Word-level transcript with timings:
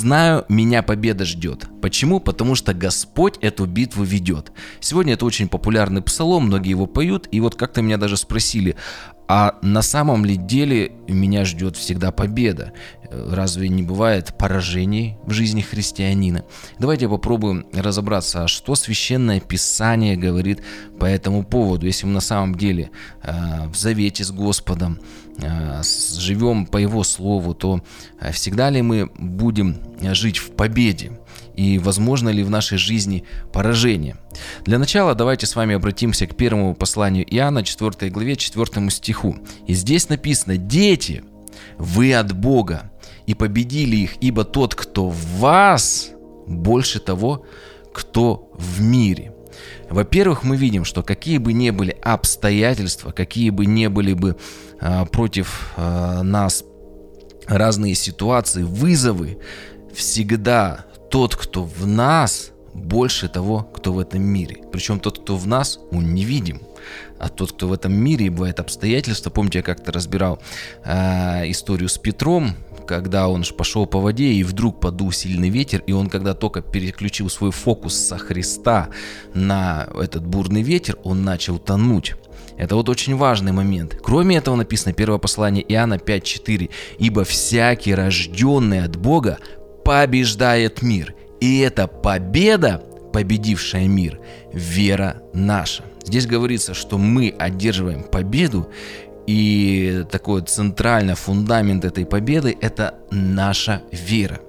Знаю, 0.00 0.46
меня 0.48 0.82
победа 0.82 1.26
ждет. 1.26 1.66
Почему? 1.82 2.20
Потому 2.20 2.54
что 2.54 2.72
Господь 2.72 3.36
эту 3.42 3.66
битву 3.66 4.02
ведет. 4.02 4.50
Сегодня 4.80 5.12
это 5.12 5.26
очень 5.26 5.46
популярный 5.46 6.00
псалом, 6.00 6.46
многие 6.46 6.70
его 6.70 6.86
поют, 6.86 7.28
и 7.30 7.38
вот 7.38 7.54
как-то 7.54 7.82
меня 7.82 7.98
даже 7.98 8.16
спросили, 8.16 8.76
а 9.28 9.58
на 9.62 9.82
самом 9.82 10.24
ли 10.24 10.36
деле 10.36 10.90
меня 11.06 11.44
ждет 11.44 11.76
всегда 11.76 12.10
победа? 12.12 12.72
Разве 13.10 13.68
не 13.68 13.82
бывает 13.82 14.34
поражений 14.38 15.18
в 15.24 15.32
жизни 15.32 15.60
христианина? 15.60 16.44
Давайте 16.78 17.08
попробуем 17.08 17.66
разобраться, 17.72 18.44
а 18.44 18.48
что 18.48 18.74
священное 18.74 19.38
писание 19.38 20.16
говорит 20.16 20.62
по 20.98 21.04
этому 21.04 21.44
поводу. 21.44 21.86
Если 21.86 22.06
мы 22.06 22.14
на 22.14 22.20
самом 22.20 22.54
деле 22.54 22.90
э, 23.22 23.68
в 23.68 23.76
завете 23.76 24.24
с 24.24 24.32
Господом, 24.32 24.98
живем 25.82 26.66
по 26.66 26.76
Его 26.76 27.04
Слову, 27.04 27.54
то 27.54 27.82
э, 28.20 28.32
всегда 28.32 28.70
ли 28.70 28.82
мы 28.82 29.10
будем 29.16 29.76
жить 30.00 30.38
в 30.38 30.50
победе? 30.50 31.12
и 31.60 31.78
возможно 31.78 32.30
ли 32.30 32.42
в 32.42 32.48
нашей 32.48 32.78
жизни 32.78 33.24
поражение. 33.52 34.16
Для 34.64 34.78
начала 34.78 35.14
давайте 35.14 35.46
с 35.46 35.56
вами 35.56 35.74
обратимся 35.74 36.26
к 36.26 36.34
первому 36.34 36.74
посланию 36.74 37.26
Иоанна, 37.26 37.62
4 37.62 38.10
главе, 38.10 38.36
4 38.36 38.90
стиху. 38.90 39.36
И 39.66 39.74
здесь 39.74 40.08
написано 40.08 40.56
«Дети, 40.56 41.22
вы 41.76 42.14
от 42.14 42.32
Бога, 42.32 42.90
и 43.26 43.34
победили 43.34 43.96
их, 43.96 44.16
ибо 44.22 44.44
тот, 44.44 44.74
кто 44.74 45.10
в 45.10 45.38
вас, 45.38 46.12
больше 46.46 46.98
того, 46.98 47.44
кто 47.92 48.50
в 48.54 48.80
мире». 48.80 49.34
Во-первых, 49.90 50.44
мы 50.44 50.56
видим, 50.56 50.84
что 50.84 51.02
какие 51.02 51.38
бы 51.38 51.52
ни 51.52 51.70
были 51.70 51.96
обстоятельства, 52.02 53.10
какие 53.10 53.50
бы 53.50 53.66
ни 53.66 53.88
были 53.88 54.14
бы 54.14 54.36
э, 54.80 55.04
против 55.06 55.72
э, 55.76 56.22
нас 56.22 56.64
разные 57.46 57.96
ситуации, 57.96 58.62
вызовы, 58.62 59.38
всегда 59.92 60.86
тот, 61.10 61.34
кто 61.34 61.64
в 61.64 61.86
нас, 61.86 62.52
больше 62.72 63.28
того, 63.28 63.62
кто 63.62 63.92
в 63.92 63.98
этом 63.98 64.22
мире. 64.22 64.58
Причем 64.72 65.00
тот, 65.00 65.18
кто 65.18 65.36
в 65.36 65.46
нас, 65.48 65.80
он 65.90 66.14
невидим. 66.14 66.62
А 67.18 67.28
тот, 67.28 67.52
кто 67.52 67.66
в 67.66 67.72
этом 67.72 67.92
мире, 67.92 68.30
бывает 68.30 68.60
обстоятельства. 68.60 69.30
Помните, 69.30 69.58
я 69.58 69.62
как-то 69.62 69.90
разбирал 69.90 70.40
э, 70.84 71.50
историю 71.50 71.88
с 71.88 71.98
Петром, 71.98 72.54
когда 72.90 73.28
он 73.28 73.44
пошел 73.56 73.86
по 73.86 74.00
воде, 74.00 74.32
и 74.32 74.42
вдруг 74.42 74.80
подул 74.80 75.12
сильный 75.12 75.48
ветер, 75.48 75.80
и 75.86 75.92
он, 75.92 76.08
когда 76.08 76.34
только 76.34 76.60
переключил 76.60 77.30
свой 77.30 77.52
фокус 77.52 77.94
со 77.94 78.18
Христа 78.18 78.88
на 79.32 79.86
этот 79.94 80.26
бурный 80.26 80.62
ветер, 80.62 80.98
он 81.04 81.22
начал 81.22 81.60
тонуть. 81.60 82.16
Это 82.58 82.74
вот 82.74 82.88
очень 82.88 83.14
важный 83.14 83.52
момент. 83.52 83.96
Кроме 84.02 84.38
этого 84.38 84.56
написано 84.56 84.92
первое 84.92 85.18
послание 85.18 85.64
Иоанна 85.72 85.98
5.4. 85.98 86.68
«Ибо 86.98 87.22
всякий, 87.22 87.94
рожденный 87.94 88.82
от 88.82 88.96
Бога, 88.96 89.38
побеждает 89.84 90.82
мир. 90.82 91.14
И 91.40 91.60
эта 91.60 91.86
победа, 91.86 92.82
победившая 93.12 93.86
мир, 93.86 94.18
вера 94.52 95.22
наша. 95.32 95.84
Здесь 96.04 96.26
говорится, 96.26 96.74
что 96.74 96.98
мы 96.98 97.32
одерживаем 97.38 98.02
победу, 98.02 98.68
и 99.30 100.04
такой 100.10 100.42
центральный 100.42 101.14
фундамент 101.14 101.84
этой 101.84 102.04
победы– 102.04 102.56
это 102.60 102.94
наша 103.12 103.82
вера. 103.92 104.40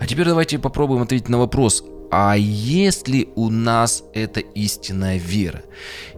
А 0.00 0.06
теперь 0.06 0.24
давайте 0.24 0.58
попробуем 0.58 1.02
ответить 1.02 1.28
на 1.28 1.38
вопрос, 1.38 1.84
а 2.10 2.34
есть 2.38 3.08
ли 3.08 3.28
у 3.34 3.50
нас 3.50 4.04
эта 4.14 4.40
истинная 4.40 5.18
вера? 5.18 5.62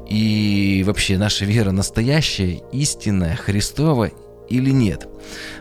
И 0.08 0.84
вообще 0.86 1.18
наша 1.18 1.44
вера 1.44 1.72
настоящая, 1.72 2.62
истинная, 2.72 3.34
Христова 3.34 4.12
или 4.48 4.70
нет? 4.70 5.08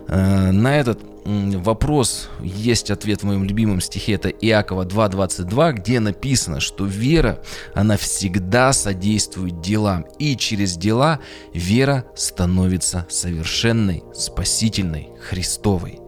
Э, 0.07 0.51
на 0.51 0.77
этот 0.77 0.99
вопрос, 1.25 2.29
есть 2.41 2.91
ответ 2.91 3.21
в 3.21 3.25
моем 3.25 3.43
любимом 3.43 3.81
стихе, 3.81 4.13
это 4.13 4.29
Иакова 4.29 4.85
2.22, 4.85 5.73
где 5.73 5.99
написано, 5.99 6.59
что 6.59 6.85
вера, 6.85 7.41
она 7.73 7.97
всегда 7.97 8.73
содействует 8.73 9.61
делам, 9.61 10.05
и 10.19 10.35
через 10.35 10.77
дела 10.77 11.20
вера 11.53 12.05
становится 12.15 13.05
совершенной, 13.09 14.03
спасительной, 14.14 15.09
Христовой. 15.21 15.99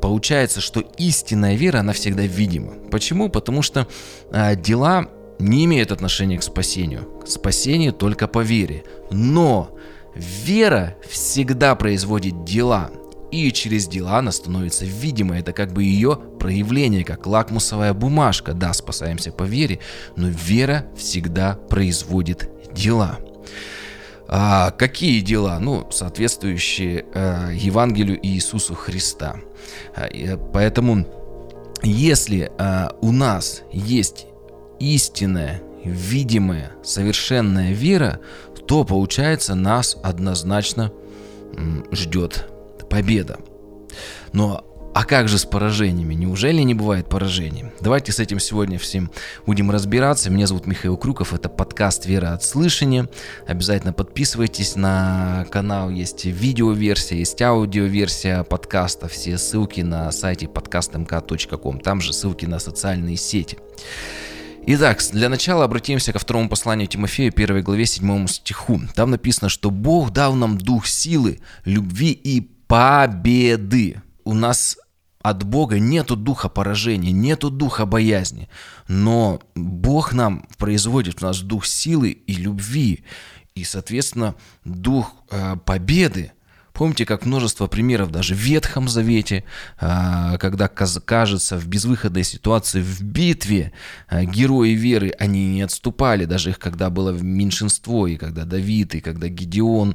Получается, 0.00 0.60
что 0.60 0.80
истинная 0.98 1.54
вера, 1.54 1.78
она 1.78 1.94
всегда 1.94 2.24
видима. 2.24 2.74
Почему? 2.90 3.30
Потому 3.30 3.62
что 3.62 3.88
а, 4.30 4.54
дела 4.54 5.06
не 5.38 5.64
имеют 5.64 5.92
отношения 5.92 6.38
к 6.38 6.42
спасению. 6.42 7.08
Спасение 7.26 7.90
только 7.90 8.28
по 8.28 8.40
вере. 8.40 8.84
Но 9.10 9.74
вера 10.14 10.96
всегда 11.08 11.74
производит 11.74 12.44
дела 12.44 12.90
и 13.34 13.52
через 13.52 13.88
дела 13.88 14.18
она 14.18 14.32
становится 14.32 14.84
видимой. 14.84 15.40
Это 15.40 15.52
как 15.52 15.72
бы 15.72 15.82
ее 15.82 16.16
проявление, 16.38 17.04
как 17.04 17.26
лакмусовая 17.26 17.92
бумажка. 17.92 18.54
Да, 18.54 18.72
спасаемся 18.72 19.32
по 19.32 19.42
вере, 19.42 19.80
но 20.16 20.28
вера 20.28 20.86
всегда 20.96 21.54
производит 21.68 22.48
дела. 22.72 23.18
А 24.28 24.70
какие 24.70 25.20
дела? 25.20 25.58
Ну, 25.58 25.86
соответствующие 25.90 27.04
э, 27.12 27.50
Евангелию 27.54 28.18
Иисусу 28.26 28.74
Христа. 28.74 29.36
А, 29.94 30.08
поэтому, 30.52 31.06
если 31.82 32.50
э, 32.56 32.88
у 33.00 33.12
нас 33.12 33.62
есть 33.72 34.26
истинная, 34.80 35.62
видимая, 35.84 36.72
совершенная 36.82 37.72
вера, 37.72 38.20
то 38.66 38.84
получается 38.84 39.54
нас 39.54 39.96
однозначно 40.02 40.90
ждет 41.92 42.46
победа. 42.94 43.38
Но 44.32 44.64
а 44.94 45.04
как 45.04 45.28
же 45.28 45.38
с 45.38 45.44
поражениями? 45.44 46.14
Неужели 46.14 46.62
не 46.62 46.74
бывает 46.74 47.08
поражений? 47.08 47.64
Давайте 47.80 48.12
с 48.12 48.20
этим 48.20 48.38
сегодня 48.38 48.78
всем 48.78 49.10
будем 49.46 49.72
разбираться. 49.72 50.30
Меня 50.30 50.46
зовут 50.46 50.68
Михаил 50.68 50.96
Крюков, 50.96 51.34
это 51.34 51.48
подкаст 51.48 52.06
«Вера 52.06 52.34
от 52.34 52.44
слышания». 52.44 53.08
Обязательно 53.48 53.92
подписывайтесь 53.92 54.76
на 54.76 55.44
канал, 55.50 55.90
есть 55.90 56.24
видеоверсия, 56.24 57.18
есть 57.18 57.42
аудиоверсия 57.42 58.44
подкаста. 58.44 59.08
Все 59.08 59.38
ссылки 59.38 59.80
на 59.80 60.12
сайте 60.12 60.46
podcastmk.com, 60.46 61.80
там 61.80 62.00
же 62.00 62.12
ссылки 62.12 62.46
на 62.46 62.60
социальные 62.60 63.16
сети. 63.16 63.58
Итак, 64.66 65.02
для 65.12 65.28
начала 65.28 65.64
обратимся 65.64 66.12
ко 66.12 66.18
второму 66.18 66.48
посланию 66.48 66.86
Тимофею, 66.86 67.32
первой 67.32 67.60
главе, 67.60 67.84
седьмому 67.84 68.28
стиху. 68.28 68.80
Там 68.94 69.10
написано, 69.10 69.50
что 69.50 69.70
Бог 69.70 70.10
дал 70.10 70.34
нам 70.34 70.56
дух 70.56 70.86
силы, 70.86 71.40
любви 71.66 72.12
и 72.12 72.53
победы. 72.74 74.02
У 74.24 74.34
нас 74.34 74.76
от 75.22 75.44
Бога 75.44 75.78
нету 75.78 76.16
духа 76.16 76.48
поражения, 76.48 77.12
нету 77.12 77.48
духа 77.48 77.86
боязни. 77.86 78.48
Но 78.88 79.40
Бог 79.54 80.12
нам 80.12 80.44
производит 80.58 81.20
в 81.20 81.22
нас 81.22 81.40
дух 81.40 81.66
силы 81.66 82.10
и 82.10 82.34
любви. 82.34 83.04
И, 83.54 83.62
соответственно, 83.62 84.34
дух 84.64 85.14
э, 85.30 85.54
победы. 85.64 86.32
Помните, 86.74 87.06
как 87.06 87.24
множество 87.24 87.68
примеров 87.68 88.10
даже 88.10 88.34
в 88.34 88.38
Ветхом 88.38 88.88
Завете, 88.88 89.44
а, 89.78 90.38
когда 90.38 90.66
кажется 90.66 91.56
в 91.56 91.68
безвыходной 91.68 92.24
ситуации 92.24 92.82
в 92.82 93.00
битве, 93.00 93.70
а, 94.08 94.24
герои 94.24 94.70
веры, 94.70 95.14
они 95.20 95.46
не 95.46 95.62
отступали, 95.62 96.24
даже 96.24 96.50
их 96.50 96.58
когда 96.58 96.90
было 96.90 97.10
меньшинство, 97.12 98.08
и 98.08 98.16
когда 98.16 98.44
Давид, 98.44 98.96
и 98.96 99.00
когда 99.00 99.28
Гедеон, 99.28 99.94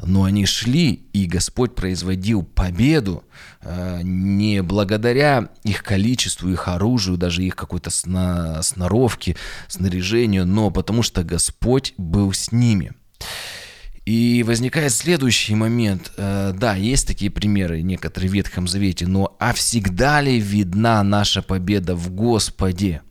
но 0.00 0.22
они 0.22 0.46
шли, 0.46 1.02
и 1.12 1.26
Господь 1.26 1.74
производил 1.74 2.44
победу 2.44 3.24
а, 3.60 4.00
не 4.00 4.62
благодаря 4.62 5.48
их 5.64 5.82
количеству, 5.82 6.48
их 6.48 6.68
оружию, 6.68 7.16
даже 7.16 7.42
их 7.42 7.56
какой-то 7.56 7.90
сноровке, 7.90 9.34
снаряжению, 9.66 10.46
но 10.46 10.70
потому 10.70 11.02
что 11.02 11.24
Господь 11.24 11.92
был 11.96 12.32
с 12.32 12.52
ними. 12.52 12.92
И 14.10 14.42
возникает 14.42 14.92
следующий 14.92 15.54
момент. 15.54 16.10
Э, 16.16 16.52
да, 16.52 16.74
есть 16.74 17.06
такие 17.06 17.30
примеры 17.30 17.80
некоторые 17.80 18.28
в 18.28 18.34
Ветхом 18.34 18.66
Завете, 18.66 19.06
но 19.06 19.36
а 19.38 19.52
всегда 19.52 20.20
ли 20.20 20.40
видна 20.40 21.00
наша 21.04 21.42
победа 21.42 21.94
в 21.94 22.10
Господе? 22.10 23.02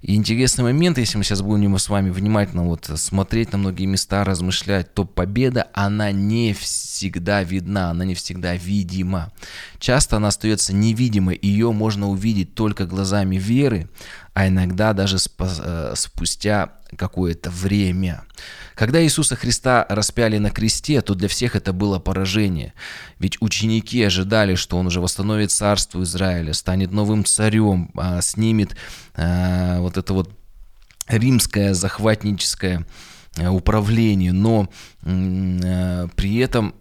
И 0.00 0.14
интересный 0.14 0.64
момент, 0.64 0.96
если 0.96 1.18
мы 1.18 1.24
сейчас 1.24 1.42
будем 1.42 1.76
с 1.76 1.90
вами 1.90 2.08
внимательно 2.08 2.64
вот 2.64 2.90
смотреть 2.94 3.52
на 3.52 3.58
многие 3.58 3.84
места, 3.84 4.24
размышлять, 4.24 4.94
то 4.94 5.04
победа, 5.04 5.66
она 5.74 6.10
не 6.10 6.54
всегда 6.54 6.85
видна, 7.02 7.90
она 7.90 8.04
не 8.04 8.14
всегда 8.14 8.54
видима. 8.56 9.32
Часто 9.78 10.16
она 10.16 10.28
остается 10.28 10.74
невидимой, 10.74 11.38
ее 11.40 11.72
можно 11.72 12.08
увидеть 12.08 12.54
только 12.54 12.86
глазами 12.86 13.36
веры, 13.36 13.88
а 14.34 14.48
иногда 14.48 14.92
даже 14.92 15.16
э, 15.16 15.92
спустя 15.96 16.72
какое-то 16.96 17.50
время. 17.50 18.22
Когда 18.74 19.02
Иисуса 19.02 19.36
Христа 19.36 19.86
распяли 19.88 20.38
на 20.38 20.50
кресте, 20.50 21.00
то 21.00 21.14
для 21.14 21.28
всех 21.28 21.56
это 21.56 21.72
было 21.72 21.98
поражение. 21.98 22.74
Ведь 23.18 23.38
ученики 23.40 24.02
ожидали, 24.02 24.54
что 24.54 24.76
Он 24.76 24.86
уже 24.86 25.00
восстановит 25.00 25.50
царство 25.50 26.02
Израиля, 26.02 26.52
станет 26.52 26.92
новым 26.92 27.24
царем, 27.24 27.90
а, 27.96 28.20
снимет 28.20 28.76
а, 29.14 29.80
вот 29.80 29.96
это 29.96 30.12
вот 30.12 30.30
римское 31.08 31.72
захватническое 31.74 32.86
а, 33.38 33.50
управление. 33.50 34.32
Но 34.32 34.68
при 35.02 36.36
этом 36.36 36.74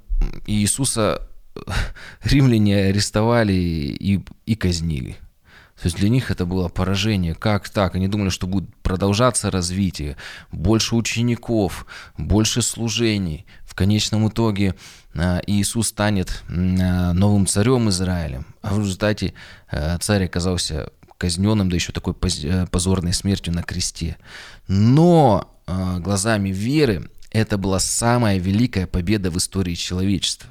Иисуса 0.45 1.27
римляне 2.23 2.77
арестовали 2.77 3.53
и, 3.53 4.23
и 4.45 4.55
казнили. 4.55 5.17
То 5.81 5.87
есть 5.87 5.97
для 5.97 6.09
них 6.09 6.31
это 6.31 6.45
было 6.45 6.69
поражение. 6.69 7.35
Как 7.35 7.67
так? 7.69 7.95
Они 7.95 8.07
думали, 8.07 8.29
что 8.29 8.47
будет 8.47 8.73
продолжаться 8.77 9.51
развитие, 9.51 10.15
больше 10.51 10.95
учеников, 10.95 11.85
больше 12.17 12.61
служений. 12.61 13.45
В 13.65 13.75
конечном 13.75 14.29
итоге 14.29 14.75
а, 15.13 15.41
Иисус 15.45 15.89
станет 15.89 16.43
а, 16.47 17.11
новым 17.11 17.45
царем 17.45 17.89
Израилем. 17.89 18.45
А 18.61 18.73
в 18.73 18.79
результате 18.79 19.33
царь 19.99 20.25
оказался 20.25 20.91
казненным, 21.17 21.69
да 21.69 21.75
еще 21.75 21.91
такой 21.91 22.13
позорной 22.13 23.13
смертью 23.13 23.53
на 23.53 23.63
кресте. 23.63 24.17
Но 24.67 25.51
глазами 25.67 26.49
веры 26.49 27.09
это 27.35 27.57
была 27.57 27.79
самая 27.79 28.37
великая 28.37 28.87
победа 28.87 29.29
в 29.29 29.37
истории 29.37 29.75
человечества. 29.75 30.49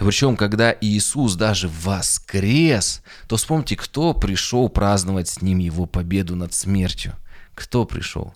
И 0.00 0.04
причем, 0.04 0.36
когда 0.36 0.76
Иисус 0.80 1.36
даже 1.36 1.68
воскрес, 1.68 3.02
то 3.28 3.36
вспомните, 3.36 3.76
кто 3.76 4.14
пришел 4.14 4.68
праздновать 4.68 5.28
с 5.28 5.42
ним 5.42 5.58
его 5.58 5.86
победу 5.86 6.34
над 6.34 6.52
смертью. 6.52 7.14
Кто 7.54 7.84
пришел? 7.84 8.34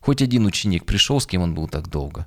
Хоть 0.00 0.20
один 0.20 0.44
ученик 0.44 0.84
пришел, 0.84 1.20
с 1.20 1.26
кем 1.26 1.40
он 1.40 1.54
был 1.54 1.68
так 1.68 1.88
долго. 1.88 2.26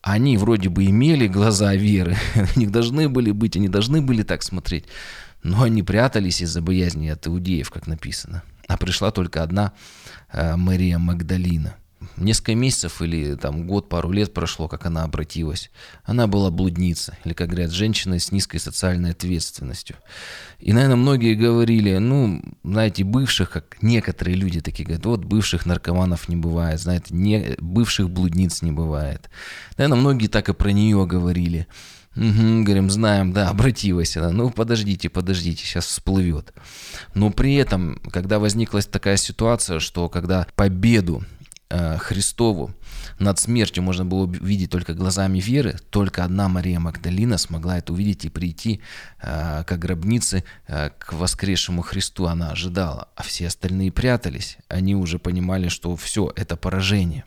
Они 0.00 0.38
вроде 0.38 0.70
бы 0.70 0.86
имели 0.86 1.26
глаза 1.26 1.74
веры, 1.74 2.16
у 2.56 2.58
них 2.58 2.70
должны 2.70 3.10
были 3.10 3.32
быть, 3.32 3.54
они 3.56 3.68
должны 3.68 4.00
были 4.00 4.22
так 4.22 4.42
смотреть, 4.42 4.86
но 5.42 5.64
они 5.64 5.82
прятались 5.82 6.40
из-за 6.40 6.62
боязни 6.62 7.08
от 7.08 7.26
иудеев, 7.26 7.70
как 7.70 7.86
написано. 7.86 8.42
А 8.66 8.78
пришла 8.78 9.10
только 9.10 9.42
одна 9.42 9.72
э, 10.32 10.56
Мария 10.56 10.98
Магдалина– 10.98 11.76
несколько 12.16 12.54
месяцев 12.54 13.02
или 13.02 13.34
там 13.34 13.66
год, 13.66 13.88
пару 13.88 14.10
лет 14.10 14.32
прошло, 14.32 14.68
как 14.68 14.86
она 14.86 15.04
обратилась. 15.04 15.70
Она 16.04 16.26
была 16.26 16.50
блудница, 16.50 17.16
или, 17.24 17.32
как 17.32 17.48
говорят, 17.48 17.70
женщина 17.70 18.18
с 18.18 18.32
низкой 18.32 18.58
социальной 18.58 19.10
ответственностью. 19.10 19.96
И, 20.58 20.72
наверное, 20.72 20.96
многие 20.96 21.34
говорили, 21.34 21.96
ну, 21.98 22.42
знаете, 22.64 23.04
бывших, 23.04 23.50
как 23.50 23.82
некоторые 23.82 24.36
люди 24.36 24.60
такие 24.60 24.84
говорят, 24.84 25.06
вот 25.06 25.24
бывших 25.24 25.66
наркоманов 25.66 26.28
не 26.28 26.36
бывает, 26.36 26.80
знаете, 26.80 27.14
не, 27.14 27.56
бывших 27.58 28.10
блудниц 28.10 28.62
не 28.62 28.72
бывает. 28.72 29.30
Наверное, 29.76 29.98
многие 29.98 30.28
так 30.28 30.48
и 30.48 30.54
про 30.54 30.72
нее 30.72 31.06
говорили. 31.06 31.66
Угу, 32.16 32.64
говорим, 32.64 32.90
знаем, 32.90 33.32
да, 33.32 33.48
обратилась 33.48 34.16
она. 34.16 34.30
Ну, 34.30 34.50
подождите, 34.50 35.08
подождите, 35.08 35.64
сейчас 35.64 35.86
всплывет. 35.86 36.52
Но 37.14 37.30
при 37.30 37.54
этом, 37.54 38.00
когда 38.10 38.40
возникла 38.40 38.82
такая 38.82 39.16
ситуация, 39.16 39.78
что 39.78 40.08
когда 40.08 40.46
победу 40.56 41.22
Христову 41.98 42.72
над 43.18 43.38
смертью 43.38 43.82
можно 43.82 44.04
было 44.04 44.24
увидеть 44.24 44.70
только 44.70 44.94
глазами 44.94 45.38
веры, 45.38 45.76
только 45.90 46.24
одна 46.24 46.48
Мария 46.48 46.80
Магдалина 46.80 47.36
смогла 47.36 47.78
это 47.78 47.92
увидеть 47.92 48.24
и 48.24 48.30
прийти 48.30 48.80
э, 49.20 49.64
к 49.64 49.76
гробнице, 49.76 50.44
э, 50.66 50.90
к 50.98 51.12
воскресшему 51.12 51.82
Христу. 51.82 52.26
Она 52.26 52.50
ожидала, 52.50 53.08
а 53.16 53.22
все 53.22 53.48
остальные 53.48 53.92
прятались. 53.92 54.58
Они 54.68 54.94
уже 54.94 55.18
понимали, 55.18 55.68
что 55.68 55.94
все, 55.96 56.32
это 56.36 56.56
поражение. 56.56 57.24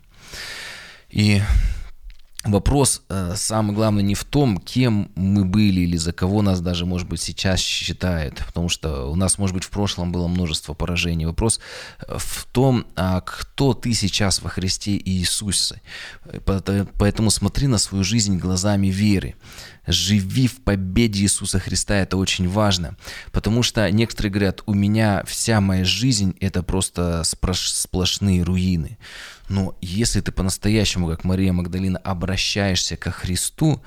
И 1.10 1.42
Вопрос 2.44 3.02
э, 3.08 3.34
самый 3.36 3.72
главный 3.72 4.02
не 4.02 4.16
в 4.16 4.24
том, 4.24 4.58
кем 4.58 5.12
мы 5.14 5.44
были 5.44 5.82
или 5.82 5.96
за 5.96 6.12
кого 6.12 6.42
нас 6.42 6.60
даже, 6.60 6.86
может 6.86 7.08
быть, 7.08 7.20
сейчас 7.20 7.60
считают, 7.60 8.44
потому 8.44 8.68
что 8.68 9.06
у 9.06 9.14
нас, 9.14 9.38
может 9.38 9.54
быть, 9.54 9.62
в 9.62 9.70
прошлом 9.70 10.10
было 10.10 10.26
множество 10.26 10.74
поражений. 10.74 11.24
Вопрос 11.24 11.60
э, 12.00 12.16
в 12.18 12.44
том, 12.50 12.84
а 12.96 13.20
кто 13.20 13.74
ты 13.74 13.94
сейчас 13.94 14.42
во 14.42 14.50
Христе 14.50 15.00
Иисусе. 15.04 15.80
Поэтому 16.98 17.30
смотри 17.30 17.68
на 17.68 17.78
свою 17.78 18.02
жизнь 18.02 18.38
глазами 18.38 18.88
веры. 18.88 19.36
Живи 19.86 20.48
в 20.48 20.62
победе 20.62 21.22
Иисуса 21.22 21.60
Христа, 21.60 21.94
это 21.94 22.16
очень 22.16 22.48
важно. 22.48 22.96
Потому 23.30 23.62
что 23.62 23.88
некоторые 23.90 24.32
говорят, 24.32 24.62
у 24.66 24.74
меня 24.74 25.22
вся 25.26 25.60
моя 25.60 25.84
жизнь 25.84 26.36
это 26.40 26.64
просто 26.64 27.22
сплошные 27.24 28.42
руины. 28.42 28.98
Но 29.52 29.76
если 29.82 30.22
ты 30.22 30.32
по-настоящему, 30.32 31.08
как 31.08 31.24
Мария 31.24 31.52
Магдалина, 31.52 31.98
обращаешься 31.98 32.96
ко 32.96 33.10
Христу, 33.10 33.82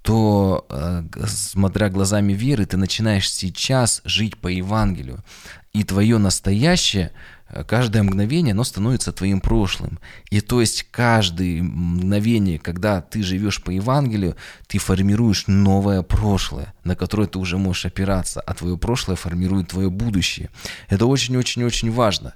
то, 0.00 0.64
э, 0.70 1.02
смотря 1.26 1.90
глазами 1.90 2.32
веры, 2.32 2.64
ты 2.64 2.78
начинаешь 2.78 3.30
сейчас 3.30 4.00
жить 4.06 4.38
по 4.38 4.48
Евангелию. 4.48 5.22
И 5.74 5.84
твое 5.84 6.16
настоящее 6.16 7.12
каждое 7.66 8.02
мгновение, 8.02 8.52
оно 8.52 8.64
становится 8.64 9.12
твоим 9.12 9.40
прошлым. 9.40 9.98
И 10.30 10.40
то 10.40 10.60
есть 10.60 10.86
каждое 10.90 11.62
мгновение, 11.62 12.58
когда 12.58 13.00
ты 13.00 13.22
живешь 13.22 13.62
по 13.62 13.70
Евангелию, 13.70 14.36
ты 14.66 14.78
формируешь 14.78 15.44
новое 15.46 16.02
прошлое, 16.02 16.74
на 16.84 16.94
которое 16.94 17.26
ты 17.26 17.38
уже 17.38 17.58
можешь 17.58 17.86
опираться, 17.86 18.40
а 18.40 18.54
твое 18.54 18.76
прошлое 18.76 19.16
формирует 19.16 19.68
твое 19.68 19.90
будущее. 19.90 20.50
Это 20.88 21.06
очень-очень-очень 21.06 21.90
важно. 21.90 22.34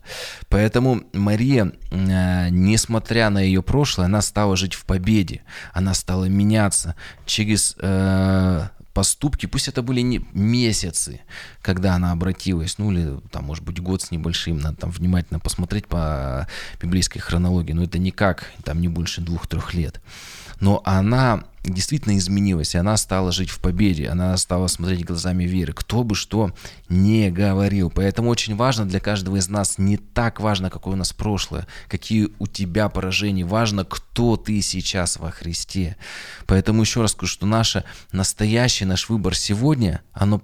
Поэтому 0.49 1.03
Мария, 1.13 1.73
э, 1.91 2.49
несмотря 2.51 3.31
на 3.31 3.41
ее 3.41 3.63
прошлое, 3.63 4.07
она 4.07 4.23
стала 4.23 4.57
жить 4.57 4.75
в 4.75 4.85
победе, 4.85 5.43
она 5.73 5.95
стала 5.95 6.25
меняться 6.25 6.97
через 7.27 7.77
э, 7.79 8.69
поступки, 8.95 9.47
пусть 9.47 9.69
это 9.69 9.83
были 9.83 10.01
не 10.01 10.25
месяцы, 10.33 11.21
когда 11.61 11.95
она 11.95 12.13
обратилась, 12.13 12.79
ну 12.79 12.93
или 12.93 13.21
там, 13.31 13.45
может 13.45 13.65
быть, 13.65 13.81
год 13.81 14.01
с 14.01 14.11
небольшим, 14.11 14.59
надо 14.59 14.77
там 14.77 14.91
внимательно 14.91 15.41
посмотреть 15.41 15.87
по 15.87 16.47
библейской 16.81 17.19
хронологии, 17.19 17.73
но 17.73 17.83
это 17.83 17.99
никак, 17.99 18.53
там 18.63 18.81
не 18.81 18.89
больше 18.89 19.21
двух-трех 19.21 19.75
лет. 19.75 20.01
Но 20.61 20.81
она 20.85 21.45
действительно 21.65 22.17
изменилась, 22.19 22.75
и 22.75 22.79
она 22.79 22.97
стала 22.97 23.33
жить 23.33 23.51
в 23.51 23.61
победе, 23.61 24.09
она 24.09 24.37
стала 24.37 24.67
смотреть 24.67 25.05
глазами 25.05 25.45
веры, 25.45 25.73
кто 25.73 26.05
бы 26.05 26.15
что 26.15 26.53
не 26.89 27.31
говорил. 27.31 27.91
Поэтому 27.91 28.31
очень 28.31 28.55
важно 28.55 28.87
для 28.87 29.01
каждого 29.01 29.37
из 29.37 29.49
нас, 29.49 29.79
не 29.79 29.97
так 29.97 30.41
важно, 30.41 30.71
какое 30.71 30.95
у 30.95 30.99
нас 30.99 31.13
прошлое, 31.13 31.67
какие 31.89 32.29
у 32.39 32.47
тебя 32.47 32.89
поражения, 32.89 33.45
важно, 33.45 33.85
кто 33.85 34.37
ты 34.37 34.61
сейчас 34.61 35.17
во 35.17 35.31
Христе. 35.31 35.97
Поэтому 36.47 36.83
еще 36.83 37.01
раз 37.01 37.13
скажу, 37.13 37.33
что 37.33 37.47
наше 37.47 37.85
настоящий, 38.13 38.85
наш 38.85 39.09
выбор 39.09 39.35
сегодня, 39.35 40.03
оно 40.13 40.41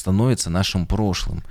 становится 0.00 0.50
нашим 0.50 0.86
прошлым. 0.86 1.44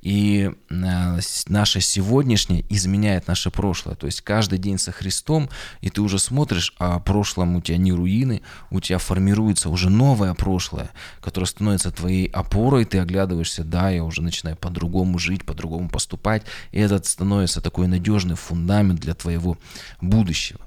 И 0.00 0.50
э, 0.70 1.20
наше 1.48 1.80
сегодняшнее 1.80 2.64
изменяет 2.70 3.26
наше 3.26 3.50
прошлое. 3.50 3.96
То 3.96 4.06
есть 4.06 4.20
каждый 4.20 4.58
день 4.58 4.78
со 4.78 4.92
Христом, 4.92 5.50
и 5.80 5.90
ты 5.90 6.00
уже 6.00 6.18
смотришь, 6.18 6.72
а 6.78 7.00
прошлом 7.00 7.56
у 7.56 7.60
тебя 7.60 7.76
не 7.76 7.92
руины, 7.92 8.42
у 8.70 8.80
тебя 8.80 8.98
формируется 8.98 9.68
уже 9.68 9.90
новое 9.90 10.34
прошлое, 10.34 10.90
которое 11.20 11.46
становится 11.46 11.90
твоей 11.90 12.28
опорой, 12.28 12.84
ты 12.84 12.98
оглядываешься, 12.98 13.64
да, 13.64 13.90
я 13.90 14.04
уже 14.04 14.22
начинаю 14.22 14.56
по-другому 14.56 15.18
жить, 15.18 15.44
по-другому 15.44 15.88
поступать, 15.88 16.44
и 16.70 16.78
этот 16.78 17.06
становится 17.06 17.60
такой 17.60 17.88
надежный 17.88 18.36
фундамент 18.36 19.00
для 19.00 19.14
твоего 19.14 19.58
будущего. 20.00 20.60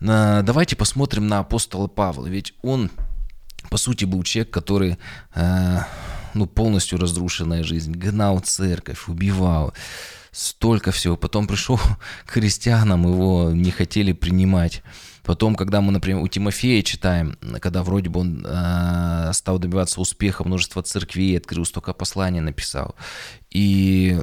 Давайте 0.00 0.74
посмотрим 0.74 1.28
на 1.28 1.38
апостола 1.38 1.86
Павла, 1.86 2.26
ведь 2.26 2.54
он, 2.62 2.90
по 3.70 3.76
сути, 3.76 4.04
был 4.04 4.22
человек, 4.24 4.52
который 4.52 4.98
э, 5.34 5.78
ну, 6.34 6.46
полностью 6.46 6.98
разрушенная 6.98 7.62
жизнь, 7.62 7.92
гнал 7.92 8.40
церковь, 8.40 9.08
убивал, 9.08 9.72
столько 10.32 10.92
всего. 10.92 11.16
Потом 11.16 11.46
пришел 11.46 11.78
к 12.26 12.30
христианам, 12.30 13.10
его 13.10 13.50
не 13.52 13.70
хотели 13.70 14.12
принимать. 14.12 14.82
Потом, 15.22 15.54
когда 15.54 15.80
мы, 15.80 15.92
например, 15.92 16.22
у 16.22 16.28
Тимофея 16.28 16.82
читаем, 16.82 17.36
когда 17.60 17.82
вроде 17.82 18.08
бы 18.08 18.20
он 18.20 18.44
э, 18.46 19.30
стал 19.34 19.58
добиваться 19.58 20.00
успеха, 20.00 20.44
множество 20.44 20.82
церквей 20.82 21.36
открыл, 21.36 21.64
столько 21.64 21.92
посланий 21.92 22.40
написал. 22.40 22.96
И 23.50 24.18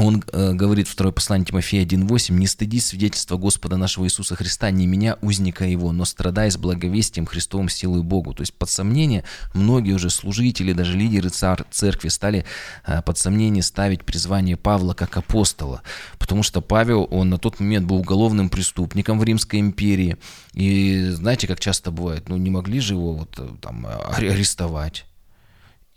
он 0.00 0.24
э, 0.32 0.54
говорит, 0.54 0.88
второе 0.88 1.12
послание 1.12 1.44
Тимофея 1.44 1.84
1.8, 1.84 2.32
«Не 2.32 2.46
стыдись 2.46 2.86
свидетельства 2.86 3.36
Господа 3.36 3.76
нашего 3.76 4.06
Иисуса 4.06 4.34
Христа, 4.34 4.70
не 4.70 4.86
меня, 4.86 5.18
узника 5.20 5.66
Его, 5.66 5.92
но 5.92 6.06
страдай 6.06 6.50
с 6.50 6.56
благовестием 6.56 7.26
Христовым 7.26 7.68
силой 7.68 8.02
Богу». 8.02 8.32
То 8.32 8.40
есть 8.40 8.54
под 8.54 8.70
сомнение 8.70 9.24
многие 9.52 9.92
уже 9.92 10.08
служители, 10.08 10.72
даже 10.72 10.96
лидеры 10.96 11.28
цар, 11.28 11.66
церкви 11.70 12.08
стали 12.08 12.46
э, 12.86 13.02
под 13.02 13.18
сомнение 13.18 13.62
ставить 13.62 14.04
призвание 14.04 14.56
Павла 14.56 14.94
как 14.94 15.18
апостола, 15.18 15.82
потому 16.18 16.42
что 16.42 16.62
Павел, 16.62 17.06
он 17.10 17.28
на 17.28 17.36
тот 17.36 17.60
момент 17.60 17.86
был 17.86 17.96
уголовным 17.96 18.48
преступником 18.48 19.18
в 19.18 19.24
Римской 19.24 19.60
империи, 19.60 20.16
и 20.54 21.10
знаете, 21.10 21.46
как 21.46 21.60
часто 21.60 21.90
бывает, 21.90 22.30
ну 22.30 22.38
не 22.38 22.48
могли 22.48 22.80
же 22.80 22.94
его 22.94 23.12
вот 23.12 23.38
э, 23.38 23.46
там 23.60 23.86
арестовать, 24.16 25.04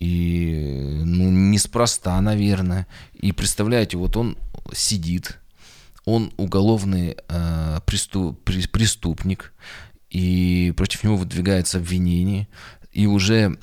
и 0.04 1.02
ну, 1.06 1.32
неспроста, 1.32 2.20
наверное. 2.20 2.88
И 3.14 3.32
представляете, 3.32 3.96
вот 3.96 4.18
он 4.18 4.38
сидит, 4.74 5.40
он 6.04 6.34
уголовный 6.36 7.16
э, 7.30 7.80
преступ, 7.86 8.44
преступник, 8.44 9.54
и 10.10 10.74
против 10.76 11.06
него 11.06 11.16
выдвигается 11.16 11.78
обвинение. 11.78 12.50
И 12.94 13.08
уже 13.08 13.58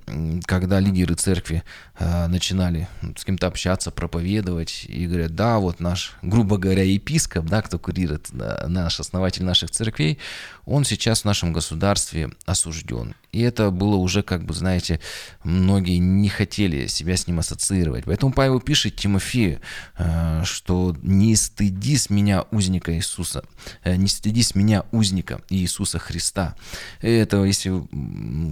когда 0.47 0.81
лидеры 0.81 1.15
церкви 1.15 1.63
э, 1.99 2.27
начинали 2.27 2.89
с 3.17 3.25
кем-то 3.25 3.47
общаться, 3.47 3.91
проповедовать, 3.91 4.85
и 4.89 5.07
говорят, 5.07 5.35
да, 5.35 5.59
вот 5.59 5.81
наш, 5.81 6.15
грубо 6.23 6.59
говоря, 6.59 6.83
епископ, 6.83 7.47
да, 7.47 7.63
кто 7.63 7.79
курирует, 7.79 8.29
да, 8.33 8.65
наш 8.69 8.99
основатель 8.99 9.45
наших 9.45 9.71
церквей, 9.71 10.19
он 10.67 10.85
сейчас 10.85 11.23
в 11.23 11.25
нашем 11.25 11.53
государстве 11.53 12.31
осужден. 12.45 13.15
И 13.33 13.41
это 13.41 13.71
было 13.71 13.97
уже, 13.97 14.23
как 14.23 14.45
бы, 14.45 14.55
знаете, 14.55 15.01
многие 15.45 15.99
не 15.99 16.29
хотели 16.29 16.89
себя 16.89 17.17
с 17.17 17.27
ним 17.29 17.39
ассоциировать. 17.39 18.05
Поэтому 18.05 18.33
Павел 18.33 18.61
пишет 18.61 18.97
Тимофею, 18.97 19.61
э, 19.99 20.43
что 20.45 20.97
не 21.03 21.37
стыдись 21.37 22.11
меня, 22.11 22.45
узника 22.51 22.95
Иисуса, 22.97 23.45
э, 23.85 23.95
не 23.95 24.09
стыдись 24.09 24.55
меня, 24.55 24.85
узника 24.91 25.41
Иисуса 25.49 25.99
Христа. 25.99 26.57
Это, 27.01 27.45
если 27.45 27.71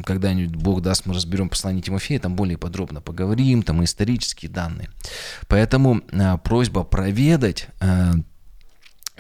когда-нибудь 0.05 0.55
Бог 0.69 0.83
даст, 0.83 1.07
мы 1.07 1.15
разберем 1.15 1.49
послание 1.49 1.83
Тимофея, 1.83 2.21
там 2.21 2.37
более 2.37 2.59
подробно 2.59 3.01
поговорим, 3.01 3.63
там 3.63 3.83
исторические 3.83 4.51
данные. 4.51 4.91
Поэтому 5.47 6.03
э, 6.13 6.37
просьба 6.45 6.85
проведать 6.85 7.69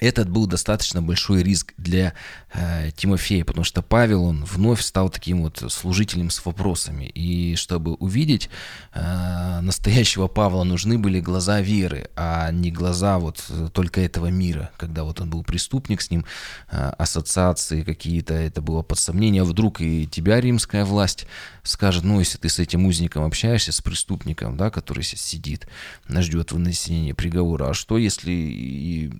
этот 0.00 0.28
был 0.28 0.46
достаточно 0.46 1.02
большой 1.02 1.42
риск 1.42 1.74
для 1.76 2.14
э, 2.52 2.90
Тимофея, 2.96 3.44
потому 3.44 3.64
что 3.64 3.82
Павел, 3.82 4.24
он 4.24 4.44
вновь 4.44 4.80
стал 4.80 5.10
таким 5.10 5.42
вот 5.42 5.62
служителем 5.68 6.30
с 6.30 6.44
вопросами. 6.44 7.04
И 7.04 7.56
чтобы 7.56 7.94
увидеть 7.94 8.48
э, 8.94 9.60
настоящего 9.60 10.28
Павла, 10.28 10.64
нужны 10.64 10.98
были 10.98 11.20
глаза 11.20 11.60
веры, 11.60 12.10
а 12.16 12.50
не 12.50 12.70
глаза 12.70 13.18
вот 13.18 13.44
только 13.72 14.00
этого 14.00 14.26
мира, 14.26 14.70
когда 14.76 15.04
вот 15.04 15.20
он 15.20 15.30
был 15.30 15.42
преступник, 15.42 16.00
с 16.00 16.10
ним 16.10 16.24
э, 16.70 16.92
ассоциации 16.98 17.82
какие-то, 17.82 18.34
это 18.34 18.60
было 18.62 18.82
под 18.82 18.98
сомнение, 18.98 19.42
а 19.42 19.44
вдруг 19.44 19.80
и 19.80 20.06
тебя 20.06 20.40
римская 20.40 20.84
власть 20.84 21.26
скажет, 21.62 22.04
ну, 22.04 22.18
если 22.18 22.38
ты 22.38 22.48
с 22.48 22.58
этим 22.58 22.86
узником 22.86 23.24
общаешься, 23.24 23.72
с 23.72 23.80
преступником, 23.80 24.56
да, 24.56 24.70
который 24.70 25.02
сейчас 25.02 25.20
сидит, 25.20 25.68
ждет 26.08 26.52
вынесения 26.52 27.14
приговора, 27.14 27.70
а 27.70 27.74
что 27.74 27.98
если 27.98 28.30
и 28.32 29.12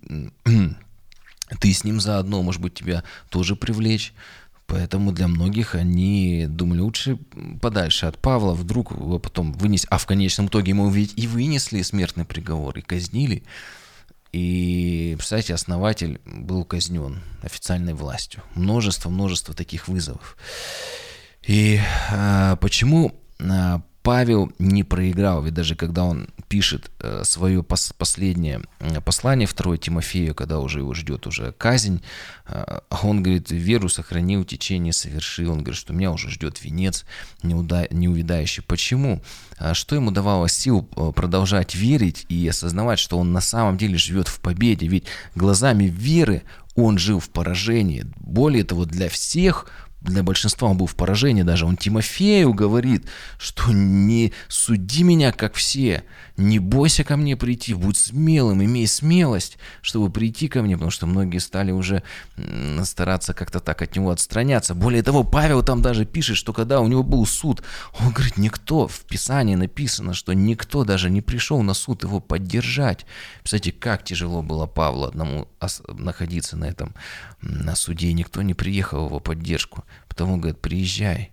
ты 1.59 1.73
с 1.73 1.83
ним 1.83 1.99
заодно, 1.99 2.41
может 2.41 2.61
быть, 2.61 2.73
тебя 2.73 3.03
тоже 3.29 3.55
привлечь. 3.55 4.13
Поэтому 4.69 5.11
для 5.11 5.27
многих 5.27 5.73
они 5.73 6.45
думали, 6.47 6.79
лучше 6.79 7.17
подальше 7.59 8.05
от 8.05 8.19
Павла, 8.19 8.53
вдруг 8.53 8.91
его 8.91 9.17
потом 9.17 9.51
вынес, 9.53 9.87
а 9.89 9.97
в 9.97 10.05
конечном 10.05 10.45
итоге 10.45 10.69
ему 10.69 10.89
ведь 10.89 11.13
и 11.15 11.25
вынесли 11.25 11.81
смертный 11.81 12.23
приговор, 12.23 12.77
и 12.77 12.81
казнили. 12.81 13.43
И, 14.31 15.15
представляете, 15.17 15.55
основатель 15.55 16.21
был 16.23 16.63
казнен 16.65 17.23
официальной 17.41 17.95
властью. 17.95 18.43
Множество, 18.53 19.09
множество 19.09 19.55
таких 19.55 19.87
вызовов. 19.87 20.37
И 21.41 21.79
а, 22.11 22.55
почему 22.57 23.19
а, 23.39 23.81
Павел 24.01 24.51
не 24.59 24.83
проиграл, 24.83 25.43
ведь 25.43 25.53
даже 25.53 25.75
когда 25.75 26.05
он 26.05 26.29
пишет 26.47 26.89
э, 26.99 27.23
свое 27.25 27.63
пос 27.63 27.93
последнее 27.97 28.61
послание, 29.03 29.47
второе 29.47 29.77
Тимофею, 29.77 30.33
когда 30.33 30.59
уже 30.59 30.79
его 30.79 30.93
ждет 30.93 31.27
уже 31.27 31.51
казнь, 31.51 32.01
э, 32.47 32.79
он 33.03 33.21
говорит, 33.21 33.51
веру 33.51 33.89
сохранил, 33.89 34.45
течение 34.45 34.93
совершил, 34.93 35.51
он 35.51 35.59
говорит, 35.59 35.79
что 35.79 35.93
меня 35.93 36.11
уже 36.11 36.29
ждет 36.29 36.63
венец 36.63 37.05
неувидающий. 37.43 38.63
Почему? 38.63 39.21
А 39.57 39.73
что 39.73 39.95
ему 39.95 40.11
давало 40.11 40.47
сил 40.47 40.87
э, 40.95 41.11
продолжать 41.13 41.75
верить 41.75 42.25
и 42.29 42.47
осознавать, 42.47 42.99
что 42.99 43.17
он 43.17 43.33
на 43.33 43.41
самом 43.41 43.77
деле 43.77 43.97
живет 43.97 44.27
в 44.29 44.39
победе? 44.39 44.87
Ведь 44.87 45.05
глазами 45.35 45.83
веры 45.83 46.43
он 46.75 46.97
жил 46.97 47.19
в 47.19 47.29
поражении. 47.29 48.05
Более 48.15 48.63
того, 48.63 48.85
для 48.85 49.09
всех 49.09 49.67
для 50.01 50.23
большинства 50.23 50.69
он 50.69 50.77
был 50.77 50.85
в 50.85 50.95
поражении 50.95 51.43
даже. 51.43 51.65
Он 51.65 51.75
Тимофею 51.75 52.53
говорит, 52.53 53.05
что 53.37 53.71
не 53.71 54.31
суди 54.47 55.03
меня, 55.03 55.31
как 55.31 55.55
все, 55.55 56.03
не 56.37 56.59
бойся 56.59 57.03
ко 57.03 57.17
мне 57.17 57.35
прийти, 57.35 57.73
будь 57.73 57.97
смелым, 57.97 58.63
имей 58.63 58.87
смелость, 58.87 59.57
чтобы 59.81 60.09
прийти 60.09 60.47
ко 60.47 60.61
мне, 60.61 60.75
потому 60.75 60.91
что 60.91 61.05
многие 61.05 61.39
стали 61.39 61.71
уже 61.71 62.01
стараться 62.83 63.33
как-то 63.33 63.59
так 63.59 63.81
от 63.81 63.95
него 63.95 64.11
отстраняться. 64.11 64.73
Более 64.73 65.03
того, 65.03 65.25
Павел 65.25 65.63
там 65.63 65.81
даже 65.81 66.05
пишет, 66.05 66.37
что 66.37 66.53
когда 66.53 66.79
у 66.79 66.87
него 66.87 67.03
был 67.03 67.25
суд, 67.25 67.61
он 67.99 68.11
говорит, 68.11 68.37
никто, 68.37 68.87
в 68.87 69.01
Писании 69.01 69.55
написано, 69.55 70.13
что 70.13 70.31
никто 70.33 70.85
даже 70.85 71.09
не 71.09 71.21
пришел 71.21 71.61
на 71.61 71.73
суд 71.73 72.03
его 72.03 72.21
поддержать. 72.21 73.05
Кстати, 73.43 73.71
как 73.71 74.05
тяжело 74.05 74.41
было 74.41 74.65
Павлу 74.65 75.05
одному 75.05 75.49
находиться 75.89 76.55
на 76.55 76.65
этом 76.65 76.95
на 77.41 77.75
суде, 77.75 78.13
никто 78.13 78.41
не 78.41 78.53
приехал 78.53 79.07
его 79.07 79.19
поддержку. 79.19 79.83
Потому 80.07 80.37
говорит, 80.37 80.59
приезжай, 80.59 81.31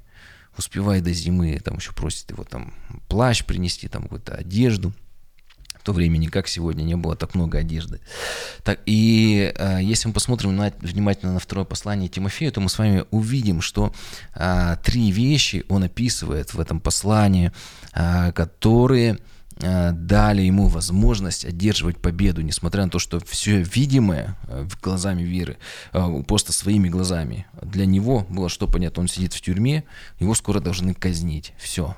успевай 0.56 1.00
до 1.00 1.12
зимы, 1.12 1.60
там 1.62 1.76
еще 1.76 1.92
просит 1.92 2.30
его 2.30 2.44
там 2.44 2.74
плащ 3.08 3.44
принести, 3.44 3.88
там 3.88 4.04
какую-то 4.04 4.34
одежду. 4.34 4.92
В 5.74 5.82
то 5.86 5.92
время 5.92 6.16
не 6.16 6.26
как 6.26 6.48
сегодня, 6.48 6.82
не 6.82 6.96
было 6.96 7.14
так 7.14 7.36
много 7.36 7.58
одежды. 7.58 8.00
Так, 8.64 8.80
и 8.86 9.52
э, 9.54 9.78
если 9.82 10.08
мы 10.08 10.14
посмотрим 10.14 10.56
на, 10.56 10.72
внимательно 10.80 11.32
на 11.32 11.38
второе 11.38 11.64
послание 11.64 12.08
Тимофею, 12.08 12.50
то 12.50 12.60
мы 12.60 12.68
с 12.68 12.78
вами 12.78 13.04
увидим, 13.12 13.60
что 13.60 13.94
э, 14.34 14.76
три 14.82 15.12
вещи 15.12 15.64
он 15.68 15.84
описывает 15.84 16.54
в 16.54 16.60
этом 16.60 16.80
послании, 16.80 17.52
э, 17.92 18.32
которые 18.32 19.18
дали 19.58 20.42
ему 20.42 20.68
возможность 20.68 21.44
одерживать 21.44 21.98
победу, 21.98 22.42
несмотря 22.42 22.84
на 22.84 22.90
то, 22.90 22.98
что 22.98 23.20
все 23.20 23.62
видимое 23.62 24.36
э, 24.48 24.66
глазами 24.82 25.22
веры, 25.22 25.56
э, 25.92 26.22
просто 26.26 26.52
своими 26.52 26.88
глазами, 26.88 27.46
для 27.62 27.86
него 27.86 28.26
было 28.28 28.48
что 28.48 28.66
понятно, 28.66 29.02
он 29.02 29.08
сидит 29.08 29.32
в 29.32 29.40
тюрьме, 29.40 29.84
его 30.20 30.34
скоро 30.34 30.60
должны 30.60 30.94
казнить, 30.94 31.54
все. 31.58 31.96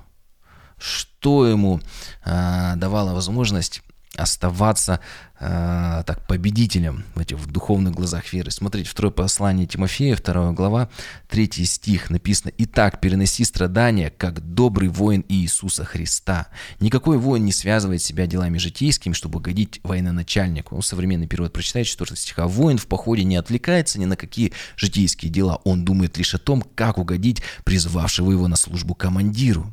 Что 0.78 1.48
ему 1.48 1.80
давало 2.24 3.12
возможность 3.12 3.82
оставаться 4.18 5.00
э, 5.38 6.02
так 6.04 6.26
победителем 6.26 7.04
в 7.14 7.20
этих 7.20 7.38
в 7.38 7.50
духовных 7.50 7.94
глазах 7.94 8.32
веры. 8.32 8.50
Смотрите, 8.50 8.88
второе 8.88 9.12
послание 9.12 9.66
Тимофея, 9.66 10.16
вторая 10.16 10.50
глава, 10.52 10.88
третий 11.28 11.64
стих 11.64 12.10
написано 12.10 12.52
«Итак, 12.58 13.00
переноси 13.00 13.44
страдания, 13.44 14.10
как 14.10 14.40
добрый 14.40 14.88
воин 14.88 15.24
Иисуса 15.28 15.84
Христа. 15.84 16.48
Никакой 16.80 17.18
воин 17.18 17.44
не 17.44 17.52
связывает 17.52 18.02
себя 18.02 18.26
делами 18.26 18.58
житейскими, 18.58 19.12
чтобы 19.12 19.38
угодить 19.38 19.80
военачальнику». 19.84 20.74
Ну, 20.74 20.82
современный 20.82 21.28
перевод 21.28 21.52
прочитайте 21.52 21.90
4 21.90 22.16
стиха. 22.16 22.46
«Воин 22.48 22.78
в 22.78 22.86
походе 22.86 23.22
не 23.24 23.36
отвлекается 23.36 24.00
ни 24.00 24.04
на 24.04 24.16
какие 24.16 24.52
житейские 24.76 25.30
дела. 25.30 25.60
Он 25.64 25.84
думает 25.84 26.18
лишь 26.18 26.34
о 26.34 26.38
том, 26.38 26.62
как 26.74 26.98
угодить 26.98 27.42
призвавшего 27.64 28.32
его 28.32 28.48
на 28.48 28.56
службу 28.56 28.94
командиру». 28.94 29.72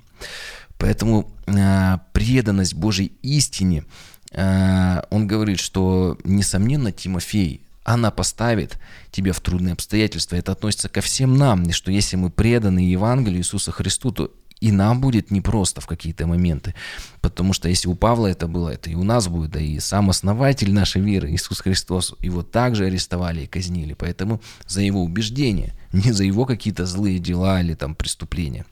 Поэтому 0.78 1.32
э, 1.48 1.98
преданность 2.12 2.74
Божьей 2.74 3.14
истине– 3.22 3.86
он 4.36 5.28
говорит, 5.28 5.60
что, 5.60 6.18
несомненно, 6.24 6.92
Тимофей, 6.92 7.62
она 7.84 8.12
поставит 8.12 8.80
тебя 9.12 9.32
в 9.32 9.40
трудные 9.40 9.74
обстоятельства. 9.74 10.36
Это 10.36 10.52
относится 10.52 10.90
ко 10.90 11.02
всем 11.02 11.38
нам, 11.38 11.72
что 11.72 11.92
если 11.92 12.18
мы 12.18 12.30
преданы 12.30 12.80
Евангелию 12.80 13.40
Иисуса 13.40 13.72
Христу, 13.72 14.12
то 14.12 14.32
и 14.62 14.72
нам 14.72 15.02
будет 15.02 15.32
непросто 15.32 15.82
в 15.82 15.86
какие-то 15.86 16.26
моменты. 16.28 16.74
Потому 17.22 17.54
что 17.54 17.70
если 17.70 17.88
у 17.88 17.96
Павла 17.96 18.28
это 18.28 18.48
было, 18.48 18.70
это 18.70 18.90
и 18.90 18.96
у 18.96 19.04
нас 19.04 19.28
будет, 19.28 19.52
да 19.52 19.60
и 19.60 19.80
сам 19.80 20.10
основатель 20.10 20.74
нашей 20.74 21.02
веры, 21.02 21.32
Иисус 21.32 21.60
Христос, 21.60 22.16
его 22.20 22.42
также 22.42 22.86
арестовали 22.86 23.42
и 23.42 23.48
казнили. 23.48 23.94
Поэтому 23.94 24.42
за 24.66 24.82
его 24.82 25.04
убеждения, 25.04 25.74
не 25.94 26.12
за 26.12 26.24
его 26.24 26.46
какие-то 26.46 26.86
злые 26.86 27.20
дела 27.20 27.62
или 27.62 27.76
там 27.76 27.96
преступления. 27.96 28.66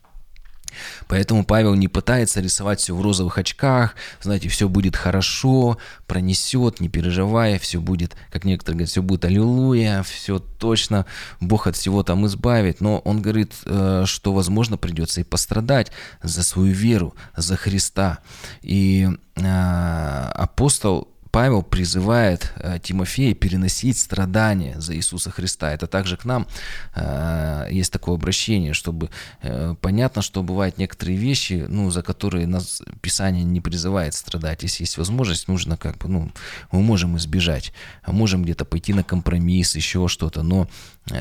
Поэтому 1.07 1.45
Павел 1.45 1.75
не 1.75 1.87
пытается 1.87 2.41
рисовать 2.41 2.79
все 2.79 2.95
в 2.95 3.01
розовых 3.01 3.37
очках, 3.37 3.95
знаете, 4.21 4.49
все 4.49 4.67
будет 4.67 4.95
хорошо, 4.95 5.77
пронесет, 6.07 6.79
не 6.79 6.89
переживая, 6.89 7.59
все 7.59 7.79
будет, 7.79 8.15
как 8.31 8.45
некоторые 8.45 8.77
говорят, 8.77 8.89
все 8.89 9.01
будет 9.01 9.25
аллилуйя, 9.25 10.03
все 10.03 10.39
точно, 10.39 11.05
Бог 11.39 11.67
от 11.67 11.75
всего 11.75 12.03
там 12.03 12.25
избавит. 12.25 12.81
Но 12.81 12.99
он 12.99 13.21
говорит, 13.21 13.53
э, 13.65 14.03
что, 14.05 14.33
возможно, 14.33 14.77
придется 14.77 15.21
и 15.21 15.23
пострадать 15.23 15.91
за 16.21 16.43
свою 16.43 16.73
веру, 16.73 17.15
за 17.35 17.55
Христа. 17.55 18.19
И 18.61 19.09
э, 19.35 20.29
апостол 20.33 21.12
Павел 21.33 21.63
призывает 21.63 22.53
э, 22.57 22.77
Тимофея 22.79 23.33
переносить 23.33 23.97
страдания 23.97 24.79
за 24.79 24.95
Иисуса 24.95 25.31
Христа. 25.31 25.73
Это 25.73 25.87
также 25.87 26.15
к 26.15 26.25
нам 26.25 26.45
э, 26.93 27.69
есть 27.71 27.91
такое 27.91 28.13
обращение, 28.13 28.73
чтобы 28.73 29.09
э, 29.41 29.73
понятно, 29.81 30.21
что 30.21 30.43
бывают 30.43 30.77
некоторые 30.77 31.17
вещи, 31.17 31.65
ну, 31.67 31.89
за 31.89 32.03
которые 32.03 32.45
нас 32.45 32.83
Писание 33.01 33.43
не 33.43 33.61
призывает 33.61 34.13
страдать. 34.13 34.61
Если 34.61 34.83
есть 34.83 34.99
возможность, 34.99 35.47
нужно 35.47 35.75
как 35.75 35.97
бы, 35.97 36.07
ну, 36.07 36.31
мы 36.71 36.83
можем 36.83 37.17
избежать, 37.17 37.73
можем 38.05 38.43
где-то 38.43 38.63
пойти 38.63 38.93
на 38.93 39.03
компромисс, 39.03 39.75
еще 39.75 40.07
что-то, 40.07 40.43
но 40.43 40.69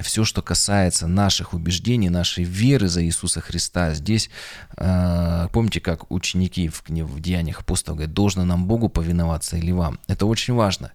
все, 0.03 0.25
что 0.25 0.43
касается 0.43 1.07
наших 1.07 1.55
убеждений, 1.55 2.11
нашей 2.11 2.45
веры 2.45 2.89
за 2.89 3.03
Иисуса 3.03 3.41
Христа, 3.41 3.95
здесь, 3.95 4.31
помните, 4.77 5.81
как 5.81 6.09
ученики 6.13 6.69
в, 6.69 6.85
в 6.87 7.21
Деяниях 7.21 7.61
апостолов 7.61 7.97
говорят, 7.97 8.15
должно 8.15 8.45
нам 8.45 8.67
Богу 8.67 8.89
повиноваться 8.89 9.57
или 9.57 9.73
вам. 9.73 9.99
Это 10.09 10.27
очень 10.27 10.55
важно. 10.55 10.93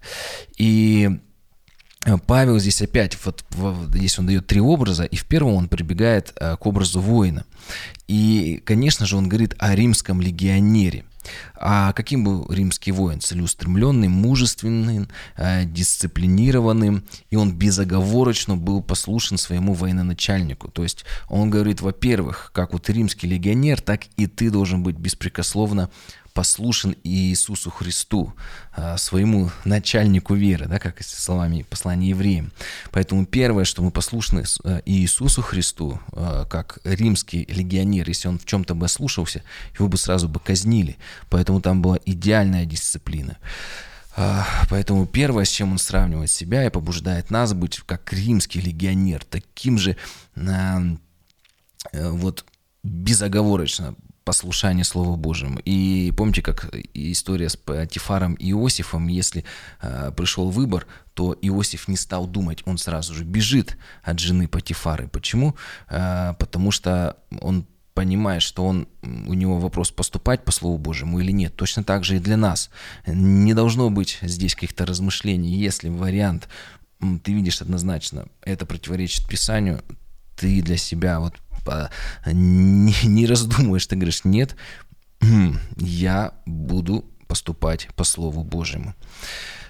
И 0.56 1.10
Павел 2.26 2.58
здесь 2.58 2.80
опять, 2.82 3.18
вот 3.24 3.44
здесь 3.94 4.18
он 4.18 4.26
дает 4.26 4.46
три 4.46 4.60
образа, 4.60 5.04
и 5.04 5.16
в 5.16 5.26
первом 5.26 5.54
он 5.54 5.68
прибегает 5.68 6.32
к 6.32 6.66
образу 6.66 7.00
воина. 7.00 7.44
И, 8.06 8.62
конечно 8.64 9.06
же, 9.06 9.16
он 9.16 9.28
говорит 9.28 9.54
о 9.58 9.74
римском 9.74 10.20
легионере. 10.20 11.04
А 11.54 11.92
каким 11.92 12.24
был 12.24 12.46
римский 12.50 12.92
воин? 12.92 13.20
Целеустремленный, 13.20 14.08
мужественный, 14.08 15.08
э, 15.36 15.64
дисциплинированным, 15.64 17.04
и 17.30 17.36
он 17.36 17.52
безоговорочно 17.52 18.56
был 18.56 18.82
послушен 18.82 19.38
своему 19.38 19.74
военачальнику. 19.74 20.68
То 20.68 20.82
есть 20.82 21.04
он 21.28 21.50
говорит, 21.50 21.80
во-первых, 21.80 22.50
как 22.54 22.72
вот 22.72 22.88
римский 22.88 23.26
легионер, 23.26 23.80
так 23.80 24.04
и 24.16 24.26
ты 24.26 24.50
должен 24.50 24.82
быть 24.82 24.96
беспрекословно 24.96 25.90
послушен 26.38 26.94
Иисусу 27.02 27.68
Христу, 27.68 28.32
а, 28.72 28.96
своему 28.96 29.50
начальнику 29.64 30.36
веры, 30.36 30.66
да, 30.68 30.78
как 30.78 31.02
словами 31.02 31.66
послания 31.68 32.10
евреям. 32.10 32.52
Поэтому 32.92 33.26
первое, 33.26 33.64
что 33.64 33.82
мы 33.82 33.90
послушны 33.90 34.44
э, 34.62 34.80
Иисусу 34.86 35.42
Христу, 35.42 35.98
а, 36.12 36.44
как 36.44 36.78
римский 36.84 37.44
легионер, 37.48 38.08
если 38.08 38.28
он 38.28 38.38
в 38.38 38.44
чем-то 38.44 38.76
бы 38.76 38.86
ослушался, 38.86 39.42
его 39.76 39.88
бы 39.88 39.96
сразу 39.96 40.28
бы 40.28 40.38
казнили. 40.38 40.96
Поэтому 41.28 41.60
там 41.60 41.82
была 41.82 41.98
идеальная 42.06 42.66
дисциплина. 42.66 43.36
А, 44.16 44.46
поэтому 44.70 45.06
первое, 45.06 45.44
с 45.44 45.50
чем 45.50 45.72
он 45.72 45.78
сравнивает 45.78 46.30
себя 46.30 46.64
и 46.64 46.70
побуждает 46.70 47.32
нас 47.32 47.52
быть 47.52 47.80
как 47.84 48.12
римский 48.12 48.60
легионер, 48.60 49.24
таким 49.24 49.76
же 49.76 49.96
э, 50.36 50.78
вот 51.92 52.44
безоговорочно 52.84 53.96
послушание 54.28 54.84
Слову 54.84 55.16
Божьему. 55.16 55.58
И 55.64 56.12
помните, 56.14 56.42
как 56.42 56.68
история 56.92 57.48
с 57.48 57.56
Патифаром 57.56 58.34
и 58.34 58.50
Иосифом, 58.50 59.08
если 59.08 59.42
э, 59.80 60.12
пришел 60.14 60.50
выбор, 60.50 60.86
то 61.14 61.34
Иосиф 61.40 61.88
не 61.88 61.96
стал 61.96 62.26
думать, 62.26 62.62
он 62.66 62.76
сразу 62.76 63.14
же 63.14 63.24
бежит 63.24 63.78
от 64.02 64.18
жены 64.18 64.46
Патифары. 64.46 65.08
Почему? 65.08 65.56
Э, 65.88 66.34
потому 66.38 66.72
что 66.72 67.16
он 67.40 67.64
понимает, 67.94 68.42
что 68.42 68.66
он, 68.66 68.86
у 69.02 69.32
него 69.32 69.58
вопрос 69.58 69.90
поступать 69.92 70.44
по 70.44 70.52
Слову 70.52 70.76
Божьему 70.76 71.20
или 71.20 71.32
нет. 71.32 71.56
Точно 71.56 71.82
так 71.82 72.04
же 72.04 72.16
и 72.16 72.20
для 72.20 72.36
нас. 72.36 72.68
Не 73.06 73.54
должно 73.54 73.88
быть 73.88 74.18
здесь 74.20 74.54
каких-то 74.54 74.84
размышлений. 74.84 75.56
Если 75.56 75.88
вариант 75.88 76.50
ты 77.24 77.32
видишь 77.32 77.62
однозначно, 77.62 78.26
это 78.42 78.66
противоречит 78.66 79.26
Писанию, 79.26 79.80
ты 80.36 80.60
для 80.60 80.76
себя 80.76 81.18
вот 81.18 81.34
не, 82.26 82.94
не 83.04 83.26
раздумываешь, 83.26 83.86
ты 83.86 83.96
говоришь, 83.96 84.24
нет, 84.24 84.56
я 85.76 86.32
буду 86.46 87.04
поступать 87.26 87.88
по 87.94 88.04
Слову 88.04 88.42
Божьему. 88.44 88.94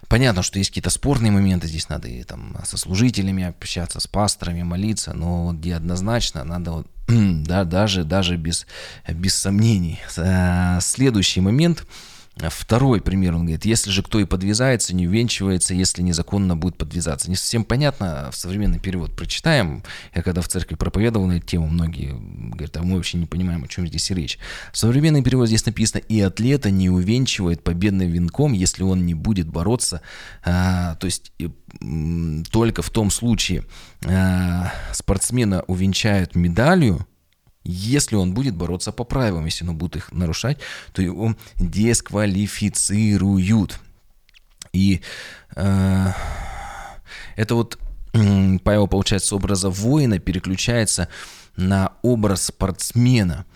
Понятно, 0.09 0.43
что 0.43 0.59
есть 0.59 0.71
какие-то 0.71 0.91
спорные 0.91 1.31
моменты, 1.31 1.67
здесь 1.67 1.91
надо 1.91 2.09
и 2.09 2.23
там 2.23 2.57
со 2.65 2.79
служителями 2.79 3.45
общаться, 3.45 4.01
с 4.01 4.07
пасторами, 4.07 4.63
молиться, 4.63 5.13
но 5.13 5.53
где 5.53 5.75
однозначно 5.75 6.45
надо 6.45 6.73
вот, 6.73 6.87
да, 7.09 7.65
даже, 7.65 8.05
даже 8.05 8.37
без, 8.37 8.67
без 9.07 9.35
сомнений. 9.35 10.01
Э, 10.17 10.79
следующий 10.81 11.41
момент– 11.41 11.85
Второй 12.39 13.01
пример, 13.01 13.35
он 13.35 13.43
говорит, 13.43 13.65
если 13.65 13.91
же 13.91 14.03
кто 14.03 14.21
и 14.21 14.25
подвязается, 14.25 14.95
не 14.95 15.09
увенчивается, 15.09 15.75
если 15.75 16.03
незаконно 16.03 16.57
будет 16.57 16.77
подвязаться. 16.77 17.29
Не 17.29 17.37
совсем 17.37 17.65
понятно, 17.65 18.31
в 18.33 18.37
современный 18.37 18.79
перевод 18.79 19.15
прочитаем. 19.17 19.83
Я 20.15 20.23
когда 20.23 20.41
в 20.41 20.49
церкви 20.49 20.77
проповедовал 20.77 21.27
на 21.27 21.39
эту 21.39 21.47
тему, 21.47 21.67
многие 21.67 22.15
говорят, 22.15 22.77
а 22.77 22.83
мы 22.83 22.97
вообще 22.97 23.19
не 23.19 23.27
понимаем, 23.27 23.65
о 23.65 23.69
чем 23.69 23.87
здесь 23.89 24.11
речь. 24.11 24.39
В 24.73 24.79
современный 24.79 25.23
перевод 25.23 25.49
здесь 25.49 25.67
написано, 25.67 26.01
и 26.01 26.21
атлета 26.21 26.71
не 26.71 26.91
увенчивает 26.91 27.65
победным 27.65 28.09
венком, 28.09 28.53
если 28.53 28.85
он 28.85 29.05
не 29.05 29.15
будет 29.15 29.49
бороться, 29.49 30.01
а, 30.45 30.95
то 30.97 31.07
есть 31.07 31.33
только 32.53 32.83
в 32.83 32.91
том 32.91 33.11
случае 33.11 33.65
а, 34.07 34.73
спортсмена 34.93 35.63
увенчают 35.67 36.35
медалью, 36.35 37.07
если 37.65 38.17
он 38.17 38.35
будет 38.35 38.55
бороться 38.55 38.93
по 38.93 39.05
правилам, 39.05 39.45
если 39.45 39.67
он 39.67 39.77
будет 39.77 39.97
их 39.97 40.13
нарушать, 40.13 40.59
то 40.93 41.03
его 41.03 41.37
дисквалифицируют. 41.57 43.79
И 44.73 45.03
э, 45.57 46.13
это 47.37 47.55
вот 47.55 47.79
Павел, 48.65 48.89
получается, 48.89 49.29
с 49.29 49.33
образа 49.33 49.71
воина 49.71 50.19
переключается 50.19 51.09
на 51.57 51.93
образ 52.03 52.47
спортсмена. 52.47 53.47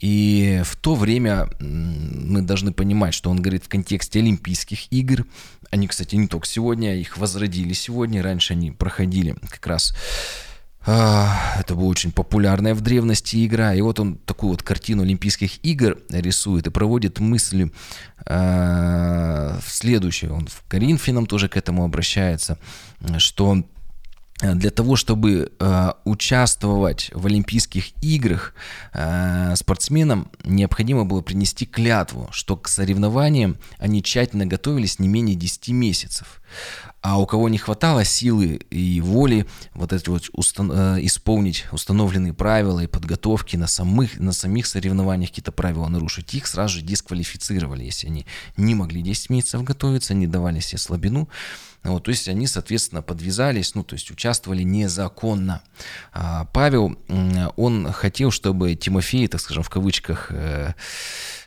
И 0.00 0.62
в 0.64 0.76
то 0.76 0.94
время 0.94 1.50
мы 1.60 2.40
должны 2.40 2.72
понимать, 2.72 3.12
что 3.12 3.30
он 3.30 3.42
говорит 3.42 3.64
в 3.64 3.68
контексте 3.68 4.20
Олимпийских 4.20 4.90
игр. 4.90 5.26
Они, 5.70 5.86
кстати, 5.86 6.16
не 6.16 6.26
только 6.26 6.46
сегодня, 6.46 6.98
их 6.98 7.18
возродили 7.18 7.74
сегодня. 7.74 8.22
Раньше 8.22 8.54
они 8.54 8.70
проходили 8.70 9.36
как 9.50 9.66
раз 9.66 9.94
а, 10.86 11.56
это 11.58 11.74
была 11.74 11.88
очень 11.88 12.10
популярная 12.10 12.74
в 12.74 12.80
древности 12.80 13.46
игра. 13.46 13.74
И 13.74 13.80
вот 13.80 14.00
он 14.00 14.16
такую 14.16 14.52
вот 14.52 14.62
картину 14.62 15.02
Олимпийских 15.02 15.62
игр 15.64 15.98
рисует 16.08 16.66
и 16.66 16.70
проводит 16.70 17.20
мысли 17.20 17.70
э, 18.24 19.58
в. 19.62 20.30
Он 20.30 20.46
в 20.46 20.62
Коринфянам 20.68 21.26
тоже 21.26 21.48
к 21.48 21.56
этому 21.56 21.84
обращается, 21.84 22.58
что 23.18 23.62
для 24.40 24.70
того, 24.70 24.96
чтобы 24.96 25.52
э, 25.58 25.92
участвовать 26.04 27.10
в 27.12 27.26
Олимпийских 27.26 27.90
играх, 28.02 28.54
э, 28.94 29.54
спортсменам 29.56 30.30
необходимо 30.44 31.04
было 31.04 31.20
принести 31.20 31.66
клятву, 31.66 32.28
что 32.32 32.56
к 32.56 32.68
соревнованиям 32.68 33.58
они 33.78 34.02
тщательно 34.02 34.46
готовились 34.46 34.98
не 34.98 35.08
менее 35.08 35.36
10 35.36 35.68
месяцев. 35.68 36.40
А 37.02 37.18
у 37.18 37.24
кого 37.24 37.48
не 37.48 37.56
хватало 37.56 38.04
силы 38.04 38.60
и 38.70 39.00
воли 39.00 39.46
вот 39.74 39.92
эти 39.92 40.10
вот 40.10 40.28
устан- 40.34 40.70
э, 40.72 41.06
исполнить 41.06 41.64
установленные 41.72 42.34
правила 42.34 42.80
и 42.80 42.86
подготовки 42.86 43.56
на 43.56 43.66
самых, 43.66 44.20
на 44.20 44.32
самих 44.32 44.66
соревнованиях 44.66 45.30
какие-то 45.30 45.52
правила 45.52 45.88
нарушить, 45.88 46.34
их 46.34 46.46
сразу 46.46 46.78
же 46.78 46.82
дисквалифицировали, 46.82 47.84
если 47.84 48.08
они 48.08 48.26
не 48.58 48.74
могли 48.74 49.00
10 49.00 49.30
месяцев 49.30 49.62
готовиться, 49.64 50.12
не 50.12 50.26
давали 50.26 50.60
себе 50.60 50.78
слабину. 50.78 51.28
Вот, 51.82 52.04
то 52.04 52.10
есть 52.10 52.28
они, 52.28 52.46
соответственно, 52.46 53.00
подвязались, 53.00 53.74
ну, 53.74 53.82
то 53.82 53.94
есть 53.94 54.10
участвовали 54.10 54.62
незаконно. 54.62 55.62
А 56.12 56.44
Павел, 56.52 56.98
он 57.56 57.90
хотел, 57.92 58.30
чтобы 58.30 58.74
Тимофей, 58.74 59.26
так 59.28 59.40
скажем, 59.40 59.62
в 59.62 59.70
кавычках, 59.70 60.26
э, 60.30 60.74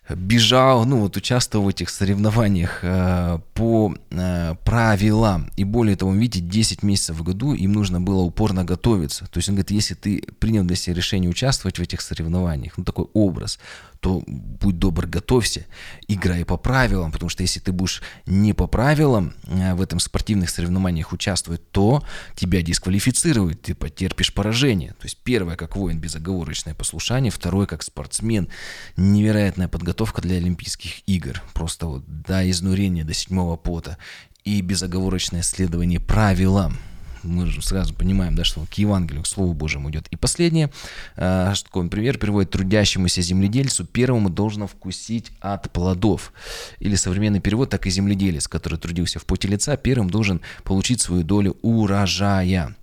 бежал, 0.10 0.86
ну 0.86 1.00
вот 1.00 1.16
участвовал 1.16 1.66
в 1.66 1.70
этих 1.70 1.90
соревнованиях 1.90 2.80
э, 2.82 3.40
по 3.54 3.96
э, 4.10 4.56
правилам. 4.66 5.52
И 5.56 5.64
более 5.64 5.96
того, 5.96 6.14
видите, 6.14 6.46
10 6.46 6.84
месяцев 6.84 7.16
в 7.16 7.24
году 7.24 7.54
им 7.54 7.74
нужно 7.74 8.02
было 8.02 8.22
упорно 8.22 8.66
готовиться. 8.66 9.28
То 9.28 9.38
есть 9.38 9.50
он 9.50 9.56
говорит, 9.56 9.72
если 9.72 9.94
ты 9.94 10.24
принял 10.40 10.64
для 10.64 10.76
себя 10.76 10.96
решение 10.96 11.30
участвовать 11.30 11.80
в 11.80 11.82
этих 11.82 12.02
соревнованиях, 12.02 12.78
ну 12.78 12.84
такой 12.84 13.06
образ, 13.14 13.60
то 14.04 14.22
будь 14.28 14.80
добр, 14.80 15.08
готовься, 15.08 15.66
играй 16.10 16.44
по 16.44 16.58
правилам, 16.58 17.14
потому 17.14 17.30
что 17.30 17.42
если 17.42 17.62
ты 17.62 17.72
будешь 17.72 18.04
не 18.26 18.52
по 18.52 18.68
правилам 18.68 19.34
э, 19.46 19.74
в 19.76 19.82
этом 19.82 20.02
спортивных 20.02 20.50
соревнованиях 20.50 21.14
участвовать, 21.14 21.72
то 21.72 22.04
тебя 22.36 22.62
дисквалифицируют, 22.62 23.62
ты 23.62 23.74
потерпишь 23.74 24.34
поражение. 24.34 24.90
То 24.90 25.06
есть 25.06 25.20
первое, 25.24 25.56
как 25.56 25.78
воин, 25.78 26.00
безоговорочное 26.00 26.76
послушание, 26.76 27.32
второе, 27.32 27.66
как 27.66 27.82
спортсмен, 27.82 28.50
невероятная 28.98 29.70
подготовка 29.70 30.22
для 30.22 30.36
Олимпийских 30.36 31.08
игр, 31.08 31.42
просто 31.54 31.86
вот 31.86 32.04
до 32.06 32.50
изнурения, 32.52 33.06
до 33.06 33.14
седьмого 33.14 33.56
пота 33.56 33.98
и 34.44 34.60
безоговорочное 34.60 35.44
следование 35.44 36.02
правилам 36.02 36.78
мы 37.24 37.48
же 37.48 37.62
сразу 37.62 37.94
понимаем, 37.94 38.36
да, 38.36 38.44
что 38.44 38.66
к 38.70 38.74
Евангелию, 38.76 39.24
к 39.24 39.28
Слову 39.28 39.54
Божьему 39.54 39.90
идет. 39.90 40.08
И 40.10 40.16
последнее, 40.16 40.72
э, 41.16 41.52
что 41.56 41.80
он 41.80 41.90
пример 41.90 42.18
приводит 42.18 42.52
трудящемуся 42.52 43.22
земледельцу, 43.22 43.86
первому 43.86 44.30
должно 44.30 44.68
вкусить 44.68 45.32
от 45.40 45.72
плодов. 45.72 46.34
Или 46.80 46.96
современный 46.96 47.40
перевод, 47.40 47.70
так 47.70 47.88
и 47.88 47.90
земледелец, 47.90 48.48
который 48.48 48.78
трудился 48.78 49.20
в 49.20 49.26
поте 49.26 49.48
лица, 49.48 49.78
первым 49.78 50.10
должен 50.10 50.42
получить 50.64 51.02
свою 51.02 51.24
долю 51.24 51.58
урожая. 51.62 52.76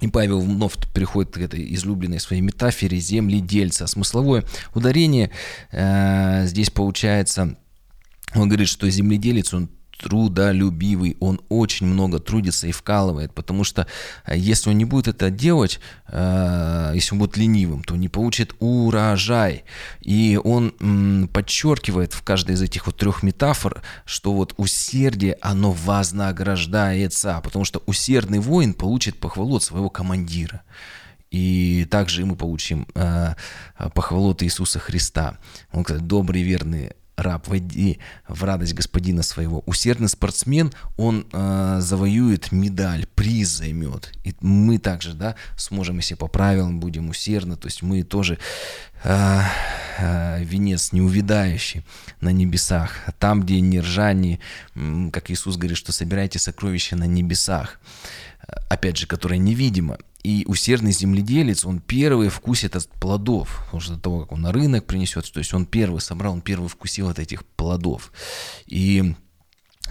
И 0.00 0.08
Павел 0.08 0.40
вновь 0.40 0.74
приходит 0.94 1.32
к 1.32 1.38
этой 1.38 1.74
излюбленной 1.74 2.20
своей 2.20 2.42
метафоре 2.42 2.98
земледельца. 2.98 3.86
Смысловое 3.86 4.44
ударение 4.74 5.30
э, 5.72 6.46
здесь 6.46 6.70
получается, 6.70 7.56
он 8.34 8.48
говорит, 8.48 8.68
что 8.68 8.88
земледелец, 8.88 9.52
он 9.54 9.70
трудолюбивый, 9.98 11.16
он 11.20 11.40
очень 11.48 11.86
много 11.86 12.18
трудится 12.20 12.66
и 12.66 12.72
вкалывает, 12.72 13.34
потому 13.34 13.64
что 13.64 13.86
э, 14.24 14.36
если 14.36 14.70
он 14.70 14.78
не 14.78 14.84
будет 14.84 15.08
это 15.08 15.30
делать, 15.30 15.80
э, 16.06 16.92
если 16.94 17.14
он 17.14 17.18
будет 17.18 17.36
ленивым, 17.36 17.82
то 17.82 17.96
не 17.96 18.08
получит 18.08 18.54
урожай. 18.60 19.64
И 20.00 20.40
он 20.42 21.28
подчеркивает 21.32 22.12
в 22.12 22.22
каждой 22.22 22.54
из 22.54 22.62
этих 22.62 22.86
вот 22.86 22.96
трех 22.96 23.22
метафор, 23.22 23.82
что 24.04 24.32
вот 24.32 24.54
усердие, 24.56 25.36
оно 25.40 25.72
вознаграждается, 25.72 27.40
потому 27.42 27.64
что 27.64 27.82
усердный 27.86 28.38
воин 28.38 28.74
получит 28.74 29.18
похвалу 29.18 29.56
от 29.56 29.62
своего 29.62 29.90
командира. 29.90 30.62
И 31.30 31.86
также 31.90 32.24
мы 32.24 32.36
получим 32.36 32.86
э, 32.94 33.34
похвалу 33.94 34.30
от 34.30 34.42
Иисуса 34.42 34.78
Христа. 34.78 35.36
Он 35.72 35.82
говорит, 35.82 36.06
добрый 36.06 36.42
верный 36.42 36.92
раб, 37.18 37.48
войди 37.48 37.98
в 38.28 38.44
радость 38.44 38.74
господина 38.74 39.22
своего. 39.22 39.62
Усердный 39.66 40.08
спортсмен, 40.08 40.72
он 40.96 41.26
э, 41.32 41.78
завоюет 41.80 42.52
медаль, 42.52 43.06
приз 43.14 43.48
займет. 43.48 44.12
И 44.24 44.34
мы 44.40 44.78
также, 44.78 45.14
да, 45.14 45.34
сможем, 45.56 45.96
если 45.96 46.14
по 46.14 46.28
правилам 46.28 46.80
будем 46.80 47.08
усердны, 47.08 47.56
то 47.56 47.66
есть 47.66 47.82
мы 47.82 48.04
тоже 48.04 48.38
э, 49.02 49.40
э, 49.98 50.44
венец 50.44 50.92
неувидающий 50.92 51.84
на 52.20 52.30
небесах. 52.30 52.92
Там, 53.18 53.42
где 53.42 53.60
не 53.60 53.80
ржани, 53.80 54.38
как 55.12 55.30
Иисус 55.30 55.56
говорит, 55.56 55.76
что 55.76 55.92
собирайте 55.92 56.38
сокровища 56.38 56.96
на 56.96 57.04
небесах 57.04 57.80
опять 58.68 58.96
же, 58.96 59.06
которая 59.06 59.38
невидима. 59.38 59.98
И 60.22 60.44
усердный 60.46 60.92
земледелец, 60.92 61.64
он 61.64 61.80
первый 61.80 62.28
вкусит 62.28 62.76
от 62.76 62.88
плодов, 63.00 63.62
потому 63.64 63.80
что 63.80 63.94
до 63.94 64.00
того, 64.00 64.20
как 64.20 64.32
он 64.32 64.42
на 64.42 64.52
рынок 64.52 64.84
принесет, 64.84 65.30
то 65.32 65.38
есть 65.38 65.54
он 65.54 65.64
первый 65.64 66.00
собрал, 66.00 66.32
он 66.32 66.40
первый 66.40 66.68
вкусил 66.68 67.08
от 67.08 67.18
этих 67.18 67.44
плодов. 67.44 68.12
И 68.66 69.14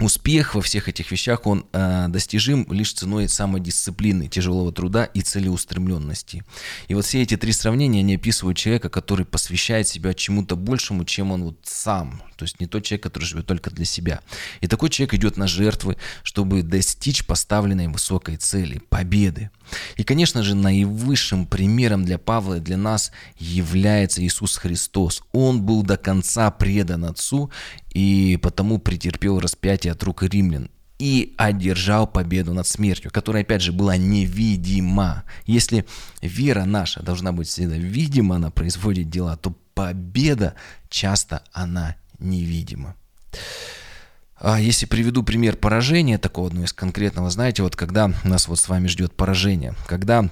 успех 0.00 0.54
во 0.54 0.60
всех 0.60 0.88
этих 0.88 1.10
вещах, 1.10 1.46
он 1.46 1.66
э, 1.72 2.06
достижим 2.08 2.66
лишь 2.70 2.92
ценой 2.92 3.28
самодисциплины, 3.28 4.28
тяжелого 4.28 4.72
труда 4.72 5.04
и 5.04 5.20
целеустремленности. 5.20 6.44
И 6.88 6.94
вот 6.94 7.04
все 7.04 7.22
эти 7.22 7.36
три 7.36 7.52
сравнения, 7.52 8.00
они 8.00 8.16
описывают 8.16 8.58
человека, 8.58 8.88
который 8.88 9.26
посвящает 9.26 9.88
себя 9.88 10.14
чему-то 10.14 10.56
большему, 10.56 11.04
чем 11.04 11.32
он 11.32 11.44
вот 11.44 11.58
сам. 11.62 12.22
То 12.36 12.44
есть 12.44 12.60
не 12.60 12.66
тот 12.66 12.84
человек, 12.84 13.02
который 13.02 13.24
живет 13.24 13.46
только 13.46 13.70
для 13.70 13.84
себя. 13.84 14.20
И 14.60 14.66
такой 14.66 14.90
человек 14.90 15.14
идет 15.14 15.36
на 15.36 15.46
жертвы, 15.46 15.96
чтобы 16.22 16.62
достичь 16.62 17.26
поставленной 17.26 17.88
высокой 17.88 18.36
цели, 18.36 18.80
победы. 18.88 19.50
И, 19.96 20.04
конечно 20.04 20.42
же, 20.42 20.54
наивысшим 20.54 21.46
примером 21.46 22.04
для 22.04 22.18
Павла 22.18 22.54
и 22.54 22.60
для 22.60 22.76
нас 22.76 23.12
является 23.38 24.22
Иисус 24.24 24.56
Христос. 24.56 25.22
Он 25.32 25.62
был 25.62 25.82
до 25.82 25.96
конца 25.96 26.50
предан 26.50 27.04
Отцу 27.04 27.50
и 27.92 28.38
потому 28.42 28.78
претерпел 28.78 29.40
распятие 29.40 29.92
от 29.92 30.02
рук 30.02 30.22
римлян 30.22 30.70
и 30.98 31.34
одержал 31.36 32.06
победу 32.06 32.52
над 32.52 32.66
смертью, 32.66 33.10
которая, 33.12 33.42
опять 33.42 33.62
же, 33.62 33.72
была 33.72 33.96
невидима. 33.96 35.24
Если 35.46 35.84
вера 36.20 36.64
наша 36.64 37.02
должна 37.02 37.32
быть 37.32 37.48
всегда 37.48 37.76
видима, 37.76 38.36
она 38.36 38.50
производит 38.50 39.08
дела, 39.08 39.36
то 39.36 39.54
победа 39.74 40.54
часто 40.88 41.42
она 41.52 41.96
невидима. 42.18 42.96
А 44.40 44.60
если 44.60 44.86
приведу 44.86 45.22
пример 45.22 45.56
поражения 45.56 46.18
такого 46.18 46.48
одного 46.48 46.66
из 46.66 46.72
конкретного, 46.72 47.30
знаете, 47.30 47.62
вот 47.62 47.76
когда 47.76 48.12
нас 48.24 48.48
вот 48.48 48.58
с 48.58 48.68
вами 48.68 48.86
ждет 48.86 49.12
поражение, 49.12 49.74
когда 49.86 50.30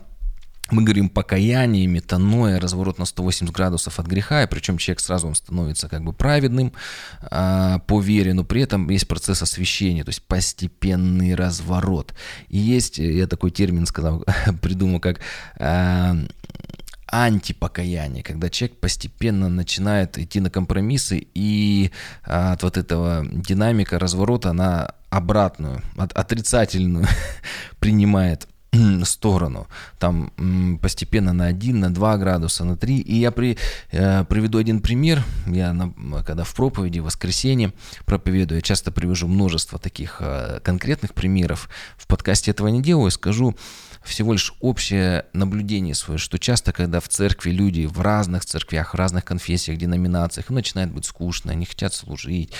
мы 0.70 0.82
говорим 0.82 1.08
покаяние, 1.08 1.86
метаноя, 1.86 2.58
разворот 2.58 2.98
на 2.98 3.04
180 3.04 3.54
градусов 3.54 4.00
от 4.00 4.06
греха, 4.06 4.42
и 4.42 4.48
причем 4.48 4.78
человек 4.78 5.00
сразу 5.00 5.28
он 5.28 5.34
становится 5.36 5.88
как 5.88 6.02
бы 6.02 6.12
праведным 6.12 6.72
а, 7.22 7.78
по 7.80 8.00
вере, 8.00 8.34
но 8.34 8.42
при 8.42 8.62
этом 8.62 8.88
есть 8.90 9.06
процесс 9.06 9.42
освящения, 9.42 10.02
то 10.02 10.08
есть 10.08 10.22
постепенный 10.22 11.36
разворот. 11.36 12.14
И 12.48 12.58
есть, 12.58 12.98
я 12.98 13.28
такой 13.28 13.52
термин 13.52 13.86
сказал, 13.86 14.24
придумал, 14.62 14.98
как 14.98 15.20
а, 15.58 16.16
антипокаяние, 17.24 18.22
когда 18.22 18.50
человек 18.50 18.78
постепенно 18.78 19.48
начинает 19.48 20.18
идти 20.18 20.40
на 20.40 20.50
компромиссы 20.50 21.26
и 21.34 21.90
а, 22.24 22.52
от 22.52 22.62
вот 22.62 22.76
этого 22.76 23.26
динамика 23.26 23.98
разворота 23.98 24.52
на 24.52 24.94
обратную, 25.10 25.82
от, 25.96 26.12
отрицательную 26.12 27.06
принимает 27.78 28.48
сторону. 29.04 29.66
Там 29.98 30.30
постепенно 30.82 31.32
на 31.32 31.46
1, 31.46 31.80
на 31.80 31.94
2 31.94 32.18
градуса, 32.18 32.64
на 32.64 32.76
3. 32.76 32.98
И 32.98 33.14
я 33.14 33.30
при, 33.30 33.56
э, 33.92 34.24
приведу 34.24 34.58
один 34.58 34.80
пример. 34.80 35.24
Я, 35.46 35.72
на, 35.72 35.92
когда 36.24 36.44
в 36.44 36.54
проповеди, 36.54 36.98
в 37.00 37.04
воскресенье 37.04 37.72
проповедую, 38.04 38.58
я 38.58 38.62
часто 38.62 38.92
привожу 38.92 39.28
множество 39.28 39.78
таких 39.78 40.18
э, 40.20 40.60
конкретных 40.62 41.14
примеров. 41.14 41.68
В 41.96 42.06
подкасте 42.06 42.50
этого 42.50 42.68
не 42.68 42.82
делаю, 42.82 43.10
скажу 43.10 43.56
всего 44.06 44.32
лишь 44.32 44.52
общее 44.60 45.26
наблюдение 45.32 45.94
свое, 45.94 46.18
что 46.18 46.38
часто, 46.38 46.72
когда 46.72 47.00
в 47.00 47.08
церкви 47.08 47.50
люди 47.50 47.86
в 47.86 48.00
разных 48.00 48.44
церквях, 48.44 48.94
в 48.94 48.96
разных 48.96 49.24
конфессиях, 49.24 49.78
деноминациях, 49.78 50.50
им 50.50 50.56
начинает 50.56 50.92
быть 50.92 51.04
скучно, 51.04 51.52
они 51.52 51.66
хотят 51.66 51.92
служить, 51.92 52.52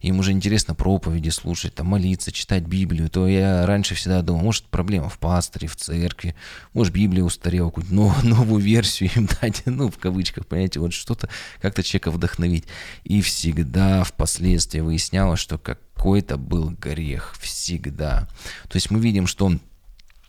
им 0.00 0.18
уже 0.18 0.32
интересно 0.32 0.74
проповеди 0.74 1.28
слушать, 1.28 1.74
там, 1.74 1.88
молиться, 1.88 2.32
читать 2.32 2.64
Библию, 2.64 3.10
то 3.10 3.28
я 3.28 3.66
раньше 3.66 3.94
всегда 3.94 4.22
думал, 4.22 4.42
может, 4.42 4.64
проблема 4.64 5.08
в 5.08 5.18
пасторе, 5.18 5.68
в 5.68 5.76
церкви, 5.76 6.34
может, 6.72 6.92
Библия 6.92 7.22
устарела, 7.22 7.68
какую-то 7.68 7.94
новую, 7.94 8.24
новую 8.26 8.62
версию 8.62 9.10
им 9.14 9.28
дать, 9.40 9.62
ну, 9.66 9.90
в 9.90 9.98
кавычках, 9.98 10.46
понимаете, 10.46 10.80
вот 10.80 10.92
что-то, 10.92 11.28
как-то 11.60 11.82
человека 11.82 12.10
вдохновить. 12.10 12.64
И 13.04 13.20
всегда 13.20 14.04
впоследствии 14.04 14.80
выяснялось, 14.80 15.40
что 15.40 15.58
какой-то 15.58 16.36
был 16.36 16.70
грех, 16.70 17.34
всегда. 17.40 18.28
То 18.68 18.76
есть 18.76 18.90
мы 18.90 19.00
видим, 19.00 19.26
что 19.26 19.52
Э, 19.52 19.73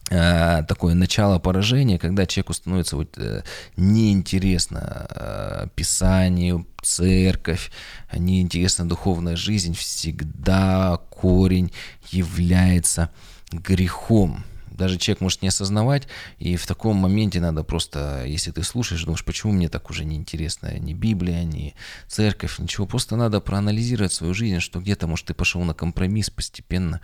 такое 0.08 0.94
начало 0.94 1.39
поражения, 1.39 1.98
когда 1.98 2.28
человеку 2.28 2.54
становится 2.54 2.96
вот 2.96 3.18
э, 3.18 3.41
неинтересно 3.76 5.08
э, 5.10 5.68
Писание, 5.76 6.63
церковь, 6.84 7.72
неинтересна 8.15 8.88
духовная 8.88 9.36
жизнь, 9.36 9.74
всегда 9.74 11.00
корень 11.10 11.72
является 12.12 13.10
грехом. 13.52 14.44
Даже 14.70 14.98
человек 14.98 15.22
может 15.22 15.41
не 15.41 15.48
осознавать, 15.48 16.08
и 16.38 16.58
в 16.58 16.68
таком 16.68 16.98
моменте 16.98 17.39
надо 17.39 17.63
просто, 17.63 18.26
если 18.26 18.52
ты 18.52 18.62
слушаешь, 18.62 19.04
думаешь, 19.06 19.24
почему 19.24 19.54
мне 19.54 19.70
так 19.70 19.89
уже 19.89 20.04
не 20.04 20.18
ни 20.18 20.94
Библия, 20.94 21.44
ни 21.44 21.74
церковь, 22.08 22.60
ничего. 22.60 22.86
Просто 22.86 23.15
надо 23.15 23.39
проанализировать 23.39 24.13
свою 24.13 24.34
жизнь, 24.34 24.60
что 24.60 24.80
где-то, 24.82 25.08
может, 25.08 25.28
ты 25.28 25.34
пошел 25.34 25.63
на 25.63 25.74
компромисс 25.74 26.30
постепенно, 26.30 27.00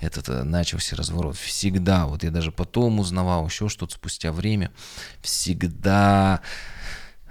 этот 0.00 0.28
э, 0.28 0.42
начался 0.42 0.96
разворот. 0.96 1.36
Всегда, 1.36 2.06
вот 2.06 2.24
я 2.24 2.30
даже 2.30 2.52
потом 2.52 3.00
узнавал 3.00 3.46
еще 3.46 3.68
что-то 3.68 3.94
спустя 3.94 4.32
время, 4.32 4.70
всегда 5.22 6.40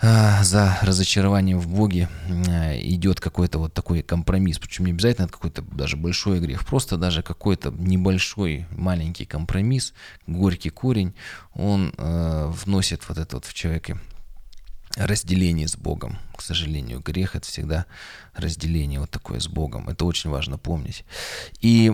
а, 0.02 0.42
за 0.44 0.78
разочарованием 0.82 1.60
в 1.60 1.68
Боге 1.68 2.08
э, 2.28 2.80
идет 2.84 3.20
какой-то 3.20 3.60
вот 3.60 3.74
такой 3.74 4.02
компромисс. 4.02 4.58
Причем 4.58 4.86
не 4.86 4.92
обязательно 4.92 5.26
это 5.26 5.34
какой-то 5.34 5.62
даже 5.62 5.98
большой 5.98 6.40
грех, 6.40 6.66
просто 6.66 6.96
даже 6.96 7.22
какой-то 7.22 7.72
небольшой 7.72 8.66
маленький 8.72 9.26
компромисс, 9.26 9.94
горький 10.26 10.70
корень, 10.70 11.14
он 11.54 11.94
э, 11.98 12.52
вносит 12.64 13.08
вот 13.10 13.18
это 13.18 13.36
вот 13.36 13.46
в 13.46 13.54
человеке 13.54 14.00
разделение 14.96 15.68
с 15.68 15.76
Богом. 15.76 16.18
К 16.40 16.42
сожалению, 16.42 17.02
грех 17.02 17.36
это 17.36 17.46
всегда 17.46 17.86
разделение 18.34 19.02
вот 19.02 19.12
такое 19.12 19.42
с 19.42 19.50
Богом. 19.50 19.90
Это 19.90 20.06
очень 20.06 20.30
важно 20.30 20.58
помнить. 20.58 21.04
И 21.60 21.92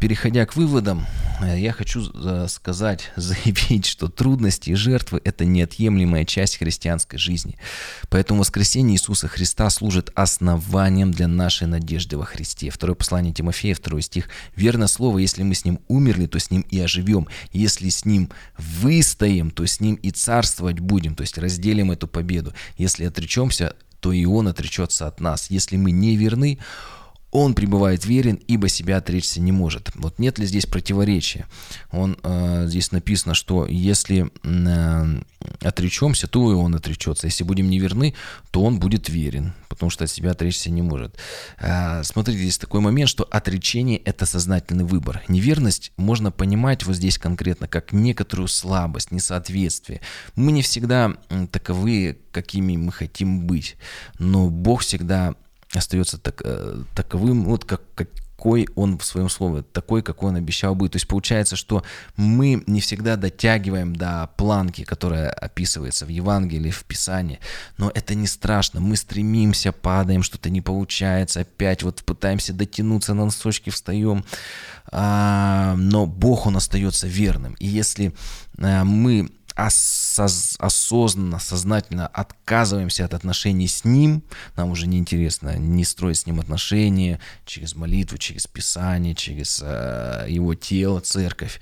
переходя 0.00 0.46
к 0.46 0.54
выводам, 0.54 1.04
э, 1.40 1.58
я 1.58 1.72
хочу 1.72 2.04
сказать, 2.46 3.10
заявить, 3.16 3.86
что 3.86 4.06
трудности 4.06 4.70
и 4.70 4.74
жертвы– 4.74 5.20
это 5.24 5.44
неотъемлемая 5.44 6.24
часть 6.24 6.58
христианской 6.58 7.18
жизни. 7.18 7.58
Поэтому 8.08 8.38
воскресение 8.38 8.94
Иисуса 8.94 9.26
Христа 9.26 9.68
служит 9.68 10.12
основанием 10.14 11.10
для 11.10 11.26
нашей 11.26 11.66
надежды 11.66 12.16
во 12.16 12.24
Христе. 12.24 12.70
Второе 12.70 12.94
послание 12.94 13.34
Тимофея, 13.34 13.74
второй 13.74 14.02
стих. 14.02 14.28
«Верно 14.54 14.86
слово, 14.86 15.18
если 15.18 15.42
мы 15.42 15.56
с 15.56 15.64
Ним 15.64 15.80
умерли, 15.88 16.26
то 16.26 16.38
с 16.38 16.52
Ним 16.52 16.60
и 16.70 16.78
оживем. 16.78 17.26
Если 17.52 17.88
с 17.88 18.04
Ним 18.04 18.30
выстоим, 18.56 19.50
то 19.50 19.66
с 19.66 19.80
Ним 19.80 19.96
и 19.96 20.12
царствовать 20.12 20.78
будем». 20.78 21.16
То 21.16 21.22
есть 21.22 21.36
разделим 21.36 21.90
эту 21.90 22.06
победу. 22.06 22.54
Если 22.76 23.04
отречемся, 23.04 23.74
то 24.00 24.12
и 24.12 24.24
он 24.24 24.48
отречется 24.48 25.06
от 25.06 25.20
нас. 25.20 25.50
Если 25.50 25.76
мы 25.76 25.90
не 25.90 26.16
верны, 26.16 26.58
он 27.30 27.54
пребывает 27.54 28.06
верен, 28.06 28.40
ибо 28.46 28.68
себя 28.68 28.96
отречься 28.96 29.40
не 29.40 29.52
может. 29.52 29.90
Вот 29.94 30.18
нет 30.18 30.38
ли 30.38 30.46
здесь 30.46 30.64
противоречия? 30.66 31.46
Он, 31.92 32.16
э, 32.22 32.64
здесь 32.66 32.90
написано, 32.90 33.34
что 33.34 33.66
если 33.66 34.30
э, 34.44 35.22
отречемся, 35.60 36.26
то 36.26 36.50
и 36.50 36.54
он 36.54 36.74
отречется. 36.74 37.26
Если 37.26 37.44
будем 37.44 37.68
неверны, 37.68 38.14
то 38.50 38.62
он 38.62 38.78
будет 38.80 39.10
верен, 39.10 39.52
потому 39.68 39.90
что 39.90 40.04
от 40.04 40.10
себя 40.10 40.30
отречься 40.30 40.70
не 40.70 40.80
может. 40.80 41.16
Э, 41.60 42.02
смотрите, 42.02 42.40
здесь 42.40 42.58
такой 42.58 42.80
момент, 42.80 43.10
что 43.10 43.24
отречение– 43.24 43.98
это 44.04 44.24
сознательный 44.24 44.84
выбор. 44.84 45.22
Неверность 45.28 45.92
можно 45.98 46.30
понимать 46.30 46.86
вот 46.86 46.96
здесь 46.96 47.18
конкретно 47.18 47.68
как 47.68 47.92
некоторую 47.92 48.48
слабость, 48.48 49.12
несоответствие. 49.12 50.00
Мы 50.34 50.52
не 50.52 50.62
всегда 50.62 51.12
таковы, 51.52 52.18
какими 52.32 52.76
мы 52.78 52.90
хотим 52.90 53.46
быть, 53.46 53.76
но 54.18 54.48
Бог 54.48 54.80
всегда 54.80 55.34
остается 55.74 56.18
так, 56.18 56.42
э, 56.44 56.82
таковым, 56.94 57.44
вот 57.44 57.64
как, 57.64 57.82
какой 58.38 58.68
он 58.76 58.98
в 58.98 59.04
своем 59.04 59.28
слове, 59.28 59.62
такой, 59.62 60.00
какой 60.00 60.28
он 60.28 60.36
обещал 60.36 60.76
быть. 60.76 60.92
То 60.92 60.96
есть 60.96 61.08
получается, 61.08 61.56
что 61.56 61.82
мы 62.16 62.62
не 62.68 62.80
всегда 62.80 63.16
дотягиваем 63.16 63.96
до 63.96 64.30
планки, 64.36 64.84
которая 64.84 65.28
описывается 65.28 66.06
в 66.06 66.08
Евангелии, 66.08 66.70
в 66.70 66.84
Писании, 66.84 67.40
но 67.78 67.90
это 67.92 68.14
не 68.14 68.28
страшно. 68.28 68.78
Мы 68.78 68.94
стремимся, 68.94 69.72
падаем, 69.72 70.22
что-то 70.22 70.50
не 70.50 70.60
получается, 70.60 71.40
опять 71.40 71.82
вот 71.82 72.04
пытаемся 72.04 72.52
дотянуться 72.52 73.12
на 73.12 73.24
носочки, 73.24 73.70
встаем, 73.70 74.24
а, 74.92 75.74
но 75.76 76.06
Бог, 76.06 76.46
Он 76.46 76.56
остается 76.56 77.08
верным. 77.08 77.54
И 77.54 77.66
если 77.66 78.14
а, 78.58 78.84
мы 78.84 79.30
осоз, 79.54 80.56
осознанно, 80.58 81.38
сознательно 81.38 82.06
отказываемся 82.06 83.04
от 83.04 83.14
отношений 83.14 83.68
с 83.68 83.84
Ним, 83.84 84.22
нам 84.56 84.70
уже 84.70 84.86
не 84.86 84.98
интересно 84.98 85.56
не 85.56 85.84
строить 85.84 86.18
с 86.18 86.26
Ним 86.26 86.40
отношения 86.40 87.20
через 87.44 87.74
молитву, 87.74 88.18
через 88.18 88.46
Писание, 88.46 89.14
через 89.14 89.60
э, 89.64 90.26
Его 90.28 90.54
тело, 90.54 91.00
церковь, 91.00 91.60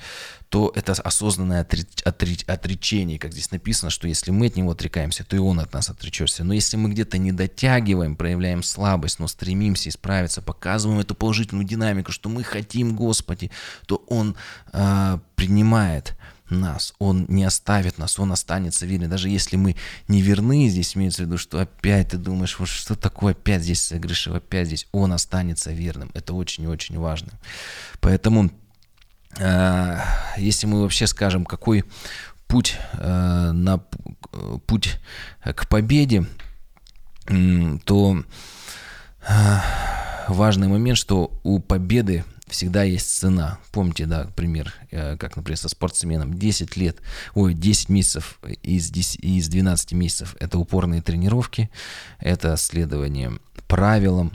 то 0.49 0.72
это 0.75 0.92
осознанное 0.92 1.62
отреч, 1.62 1.87
отреч, 2.05 2.44
отречение, 2.44 3.18
как 3.18 3.33
здесь 3.33 3.51
написано, 3.51 3.90
что 3.90 4.09
если 4.09 4.31
мы 4.31 4.46
от 4.46 4.57
Него 4.57 4.70
отрекаемся, 4.70 5.25
то 5.25 5.37
и 5.37 5.38
Он 5.38 5.61
от 5.61 5.72
нас 5.72 5.90
отречется. 5.90 6.44
Но 6.44 6.55
если 6.55 6.77
мы 6.77 6.90
где-то 6.90 7.18
не 7.18 7.33
дотягиваем, 7.33 8.16
проявляем 8.16 8.62
слабость, 8.62 9.18
но 9.18 9.27
стремимся 9.27 9.88
исправиться, 9.88 10.42
показываем 10.42 11.01
эту 11.01 11.14
положительную 11.14 11.66
динамику, 11.66 12.12
что 12.12 12.29
мы 12.29 12.42
хотим 12.42 12.94
Господи, 12.94 13.51
то 13.87 14.05
Он 14.09 14.37
э, 14.72 15.18
принимает 15.35 16.16
нас, 16.51 16.95
Он 16.99 17.27
не 17.29 17.45
оставит 17.45 17.99
нас, 17.99 18.19
Он 18.19 18.33
останется 18.33 18.87
верен. 18.87 19.11
Даже 19.11 19.29
если 19.29 19.57
мы 19.57 19.77
не 20.09 20.23
верны, 20.23 20.69
здесь 20.69 20.97
имеется 20.97 21.23
в 21.23 21.27
виду, 21.27 21.39
что 21.39 21.59
опять 21.59 22.11
ты 22.11 22.17
думаешь, 22.19 22.59
вот 22.59 22.69
что 22.69 22.95
такое, 22.95 23.33
опять 23.33 23.63
здесь 23.63 23.83
согрешил, 23.83 24.35
опять 24.35 24.69
здесь, 24.69 24.87
Он 24.93 25.13
останется 25.13 25.73
верным. 25.73 26.11
Это 26.15 26.35
очень 26.35 26.65
и 26.65 26.69
очень 26.69 26.99
важно. 26.99 27.33
Поэтому, 28.01 28.51
э, 29.39 29.99
если 30.37 30.67
мы 30.67 30.83
вообще 30.83 31.07
скажем, 31.07 31.45
какой 31.45 31.85
путь, 32.47 32.77
э, 32.93 33.51
на, 33.53 33.79
путь 34.67 34.99
к 35.43 35.69
победе, 35.69 36.27
то 37.85 38.23
э, 39.29 39.59
важный 40.29 40.69
момент, 40.69 40.99
что 40.99 41.33
у 41.43 41.59
победы 41.59 42.25
всегда 42.47 42.85
есть 42.85 43.19
цена. 43.19 43.59
Помните, 43.73 44.07
да, 44.07 44.29
пример, 44.37 44.73
э, 44.91 45.17
как, 45.17 45.37
например, 45.37 45.59
со 45.59 45.69
спортсменом. 45.69 46.39
10 46.39 46.77
лет, 46.77 46.99
ой, 47.35 47.55
10 47.55 47.89
месяцев 47.89 48.39
из, 48.63 48.91
10, 48.91 49.21
из 49.21 49.49
12 49.49 49.93
месяцев– 49.93 50.37
это 50.41 50.59
упорные 50.59 51.03
тренировки, 51.03 51.71
это 52.19 52.57
следование 52.57 53.33
правилам. 53.67 54.33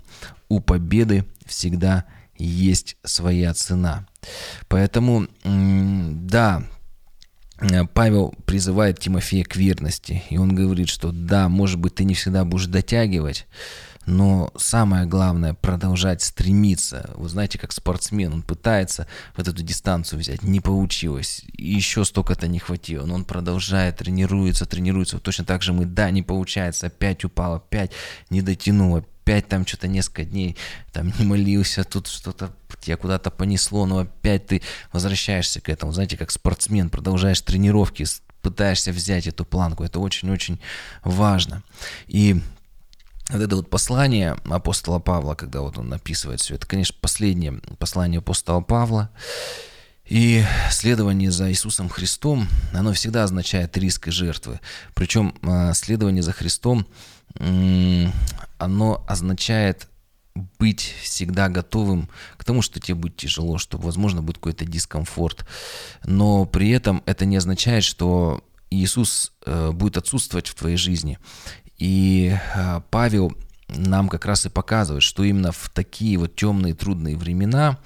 У 0.50 0.60
победы 0.60 1.26
всегда 1.46 2.06
есть 2.38 2.98
своя 3.04 3.54
цена. 3.54 4.08
Поэтому, 4.68 5.28
да, 5.44 6.64
э, 7.60 7.86
Павел 7.86 8.34
призывает 8.46 9.00
Тимофея 9.00 9.44
к 9.44 9.56
верности, 9.56 10.24
и 10.30 10.38
он 10.38 10.54
говорит, 10.54 10.90
что 10.90 11.12
да, 11.12 11.48
может 11.50 11.80
быть, 11.80 11.96
ты 11.96 12.04
не 12.04 12.14
всегда 12.14 12.44
будешь 12.44 12.66
дотягивать, 12.66 13.48
но 14.06 14.52
самое 14.58 15.06
главное 15.06 15.54
продолжать 15.54 16.22
стремиться. 16.22 17.12
Вы 17.16 17.30
знаете, 17.30 17.58
как 17.58 17.72
спортсмен, 17.72 18.34
он 18.34 18.42
пытается 18.42 19.08
вот 19.36 19.48
эту 19.48 19.62
дистанцию 19.64 20.20
взять, 20.20 20.44
не 20.44 20.60
получилось, 20.60 21.44
еще 21.54 22.04
столько-то 22.04 22.48
не 22.48 22.60
хватило, 22.60 23.06
но 23.06 23.16
он 23.16 23.26
продолжает, 23.26 23.98
тренируется, 23.98 24.66
тренируется. 24.66 25.18
Вот 25.18 25.24
точно 25.24 25.46
так 25.46 25.62
же 25.62 25.74
мы, 25.74 25.86
да, 25.86 26.10
не 26.10 26.24
получается, 26.24 26.88
опять 26.88 27.24
упал, 27.24 27.56
опять 27.56 27.92
не 28.30 28.42
дотянул, 28.42 28.96
опять 28.96 29.48
там 29.48 29.66
что-то 29.68 29.88
несколько 29.88 30.26
дней 30.26 30.58
там 30.92 31.14
не 31.20 31.26
молился, 31.26 31.84
тут 31.84 32.08
что-то 32.08 32.52
тебя 32.80 32.98
куда-то 32.98 33.30
понесло, 33.30 33.86
но 33.86 34.00
опять 34.00 34.48
ты 34.48 34.62
возвращаешься 34.92 35.62
к 35.62 35.70
этому. 35.70 35.92
Знаете, 35.92 36.18
как 36.18 36.32
спортсмен, 36.32 36.90
продолжаешь 36.90 37.42
тренировки, 37.42 38.06
пытаешься 38.42 38.92
взять 38.92 39.28
эту 39.28 39.46
планку. 39.46 39.84
Это 39.84 40.00
очень-очень 40.00 40.60
важно. 41.04 41.64
И 42.08 42.42
вот 43.32 43.42
это 43.42 43.56
вот 43.56 43.70
послание 43.70 44.38
апостола 44.46 45.00
Павла, 45.00 45.36
когда 45.36 45.62
вот 45.62 45.78
он 45.78 45.92
описывает 45.94 46.42
все, 46.42 46.56
это, 46.56 46.68
конечно, 46.68 46.96
последнее 47.00 47.54
послание 47.80 48.20
апостола 48.20 48.62
Павла. 48.62 49.10
И 50.06 50.44
следование 50.70 51.32
за 51.32 51.50
Иисусом 51.50 51.88
Христом, 51.88 52.50
оно 52.74 52.92
всегда 52.92 53.24
означает 53.24 53.78
риск 53.78 54.10
и 54.10 54.12
жертвы. 54.12 54.60
Причем 54.94 55.34
а, 55.42 55.74
следование 55.74 56.22
за 56.22 56.34
Христом, 56.34 56.86
оно 58.58 59.06
означает 59.08 59.88
быть 60.60 60.94
всегда 61.02 61.50
готовым 61.50 62.10
к 62.38 62.44
тому, 62.44 62.62
что 62.62 62.80
тебе 62.80 62.96
будет 62.96 63.18
тяжело, 63.18 63.58
что, 63.58 63.78
возможно, 63.78 64.22
будет 64.22 64.38
какой-то 64.38 64.66
дискомфорт. 64.66 65.46
Но 66.04 66.46
при 66.46 66.70
этом 66.72 67.04
это 67.06 67.26
не 67.26 67.38
означает, 67.38 67.84
что 67.84 68.44
Иисус 68.70 69.34
э, 69.46 69.72
будет 69.72 69.98
отсутствовать 69.98 70.48
в 70.48 70.56
твоей 70.56 70.78
жизни. 70.78 71.20
И 71.82 72.38
а, 72.54 72.84
Павел 72.92 73.36
нам 73.68 74.08
как 74.08 74.28
раз 74.28 74.46
и 74.46 74.50
показывает, 74.50 75.02
что 75.02 75.24
именно 75.24 75.52
в 75.52 75.68
такие 75.74 76.16
вот 76.20 76.36
темные 76.36 76.76
трудные 76.76 77.18
времена 77.18 77.80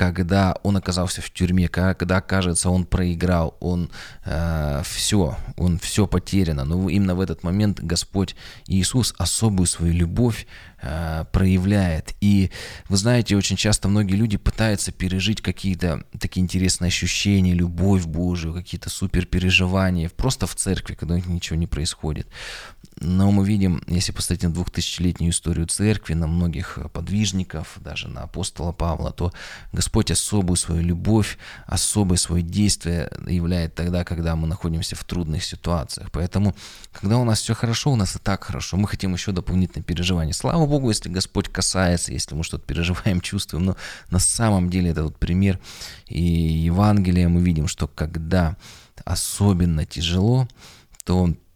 когда 0.00 0.56
он 0.62 0.78
оказался 0.78 1.20
в 1.20 1.28
тюрьме, 1.28 1.68
когда, 1.68 2.22
кажется, 2.22 2.70
он 2.70 2.86
проиграл, 2.86 3.54
он 3.60 3.90
э, 4.24 4.80
все, 4.82 5.36
он 5.58 5.78
все 5.78 6.06
потеряно. 6.06 6.64
Но 6.64 6.88
именно 6.88 7.14
в 7.14 7.20
этот 7.20 7.42
момент 7.42 7.80
Господь 7.80 8.34
Иисус 8.66 9.14
особую 9.18 9.66
свою 9.66 9.92
любовь 9.92 10.46
э, 10.80 11.26
проявляет. 11.32 12.14
И 12.22 12.50
вы 12.88 12.96
знаете, 12.96 13.36
очень 13.36 13.56
часто 13.56 13.88
многие 13.88 14.14
люди 14.14 14.38
пытаются 14.38 14.90
пережить 14.90 15.42
какие-то 15.42 16.02
такие 16.18 16.42
интересные 16.42 16.88
ощущения, 16.88 17.52
любовь 17.52 18.06
Божию, 18.06 18.54
какие-то 18.54 18.88
супер 18.88 19.26
переживания 19.26 20.08
просто 20.08 20.46
в 20.46 20.54
церкви, 20.54 20.94
когда 20.94 21.12
у 21.12 21.16
них 21.18 21.26
ничего 21.26 21.58
не 21.58 21.66
происходит. 21.66 22.26
Но 23.02 23.30
мы 23.32 23.46
видим, 23.46 23.82
если 23.86 24.12
посмотреть 24.12 24.44
на 24.44 24.52
двухтысячелетнюю 24.52 25.32
историю 25.32 25.66
церкви, 25.66 26.12
на 26.14 26.26
многих 26.26 26.78
подвижников, 26.92 27.78
даже 27.80 28.08
на 28.08 28.22
апостола 28.22 28.72
Павла, 28.72 29.10
то 29.10 29.32
Господь 29.72 29.89
особую 30.10 30.56
свою 30.56 30.82
любовь, 30.82 31.38
особое 31.66 32.16
свое 32.16 32.42
действие 32.42 33.10
являет 33.26 33.74
тогда, 33.74 34.04
когда 34.04 34.36
мы 34.36 34.46
находимся 34.46 34.96
в 34.96 35.04
трудных 35.04 35.44
ситуациях. 35.44 36.10
Поэтому, 36.12 36.54
когда 36.92 37.18
у 37.18 37.24
нас 37.24 37.40
все 37.40 37.54
хорошо, 37.54 37.92
у 37.92 37.96
нас 37.96 38.16
и 38.16 38.18
так 38.18 38.44
хорошо, 38.44 38.76
мы 38.76 38.88
хотим 38.88 39.12
еще 39.12 39.32
дополнительное 39.32 39.84
переживание. 39.84 40.34
Слава 40.34 40.66
Богу, 40.66 40.88
если 40.88 41.08
Господь 41.08 41.48
касается, 41.48 42.12
если 42.12 42.34
мы 42.34 42.44
что-то 42.44 42.64
переживаем, 42.66 43.20
чувствуем, 43.30 43.64
но 43.64 43.76
на 44.10 44.18
самом 44.18 44.70
деле 44.70 44.90
это 44.90 45.02
вот 45.04 45.16
пример 45.18 45.58
и 46.06 46.22
Евангелия 46.22 47.28
мы 47.28 47.40
видим, 47.40 47.68
что 47.68 47.88
когда 47.88 48.56
особенно 49.04 49.86
тяжело, 49.86 50.48
то 51.04 51.30
Э, 51.30 51.49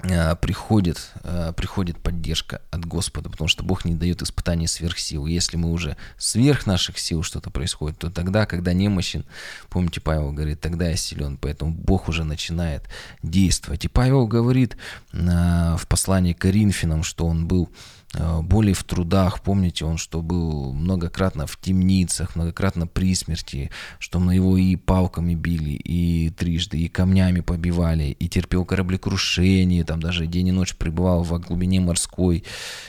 приходит, 0.00 1.10
э, 1.24 1.52
приходит 1.56 1.98
поддержка 1.98 2.62
от 2.70 2.84
Господа, 2.84 3.30
потому 3.30 3.48
что 3.48 3.64
Бог 3.64 3.84
не 3.84 3.94
дает 3.94 4.22
испытаний 4.22 4.68
сверх 4.68 4.98
сил. 4.98 5.26
Если 5.26 5.56
мы 5.56 5.72
уже 5.72 5.96
сверх 6.16 6.66
наших 6.66 6.98
сил 6.98 7.22
что-то 7.22 7.50
происходит, 7.50 7.98
то 7.98 8.10
тогда, 8.10 8.46
когда 8.46 8.72
немощен, 8.72 9.24
помните, 9.68 10.00
Павел 10.00 10.32
говорит, 10.32 10.60
тогда 10.60 10.88
я 10.88 10.96
силен, 10.96 11.36
поэтому 11.36 11.72
Бог 11.72 12.08
уже 12.08 12.22
начинает 12.24 12.84
действовать. 13.22 13.84
И 13.84 13.88
Павел 13.88 14.26
говорит 14.26 14.76
э, 15.12 15.76
в 15.76 15.86
послании 15.88 16.32
к 16.32 16.38
Коринфянам, 16.38 17.02
что 17.02 17.26
он 17.26 17.48
был 17.48 17.68
Э, 18.14 18.40
более 18.40 18.74
в 18.74 18.84
трудах. 18.84 19.42
Помните, 19.42 19.84
он 19.84 19.98
что 19.98 20.22
был 20.22 20.72
многократно 20.72 21.46
в 21.46 21.58
темницах, 21.60 22.36
многократно 22.36 22.86
при 22.86 23.14
смерти, 23.14 23.70
что 23.98 24.18
на 24.18 24.30
его 24.30 24.56
и 24.56 24.76
палками 24.76 25.34
били, 25.34 25.72
и 25.72 26.30
трижды, 26.30 26.78
и 26.78 26.88
камнями 26.88 27.40
побивали, 27.40 28.04
и 28.04 28.28
терпел 28.28 28.64
кораблекрушение, 28.64 29.84
там 29.84 30.00
даже 30.00 30.26
день 30.26 30.48
и 30.48 30.52
ночь 30.52 30.74
пребывал 30.74 31.22
во 31.22 31.38
глубине 31.38 31.80
морской. 31.80 32.44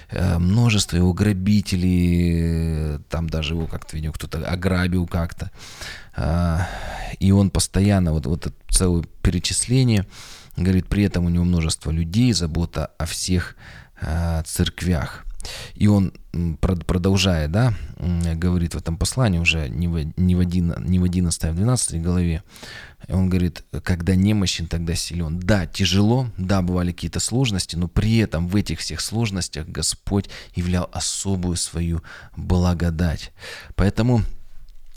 Э, 0.09 0.37
множество 0.39 0.95
его 0.95 1.11
грабителей, 1.13 2.99
там 3.09 3.29
даже 3.29 3.55
его 3.55 3.67
как-то, 3.67 3.97
видимо, 3.97 4.13
кто-то 4.13 4.47
ограбил 4.47 5.05
как-то. 5.05 5.51
Э, 6.15 6.59
и 7.19 7.31
он 7.31 7.49
постоянно, 7.49 8.13
вот, 8.13 8.25
вот 8.25 8.47
это 8.47 8.55
целое 8.69 9.03
перечисление, 9.21 10.07
говорит, 10.55 10.87
при 10.87 11.03
этом 11.03 11.25
у 11.25 11.29
него 11.29 11.43
множество 11.43 11.91
людей, 11.91 12.31
забота 12.31 12.91
о 12.97 13.05
всех 13.05 13.57
церквях. 14.45 15.25
И 15.75 15.87
он, 15.87 16.13
продолжая, 16.59 17.47
да, 17.47 17.73
говорит 17.97 18.75
в 18.75 18.77
этом 18.77 18.97
послании 18.97 19.39
уже 19.39 19.69
не 19.69 19.87
в, 19.87 20.13
не 20.17 20.35
в, 20.35 20.39
один, 20.39 20.75
не 20.79 20.99
в 20.99 21.03
11, 21.03 21.45
а 21.45 21.51
в 21.51 21.55
12 21.55 22.01
главе, 22.01 22.43
он 23.07 23.29
говорит, 23.29 23.63
когда 23.83 24.15
немощен, 24.15 24.67
тогда 24.67 24.95
силен. 24.95 25.39
Да, 25.39 25.65
тяжело, 25.65 26.27
да, 26.37 26.61
бывали 26.61 26.91
какие-то 26.91 27.19
сложности, 27.19 27.75
но 27.75 27.87
при 27.87 28.17
этом 28.17 28.47
в 28.47 28.55
этих 28.55 28.79
всех 28.79 29.01
сложностях 29.01 29.67
Господь 29.67 30.29
являл 30.55 30.89
особую 30.91 31.55
свою 31.55 32.03
благодать. 32.35 33.31
Поэтому 33.75 34.23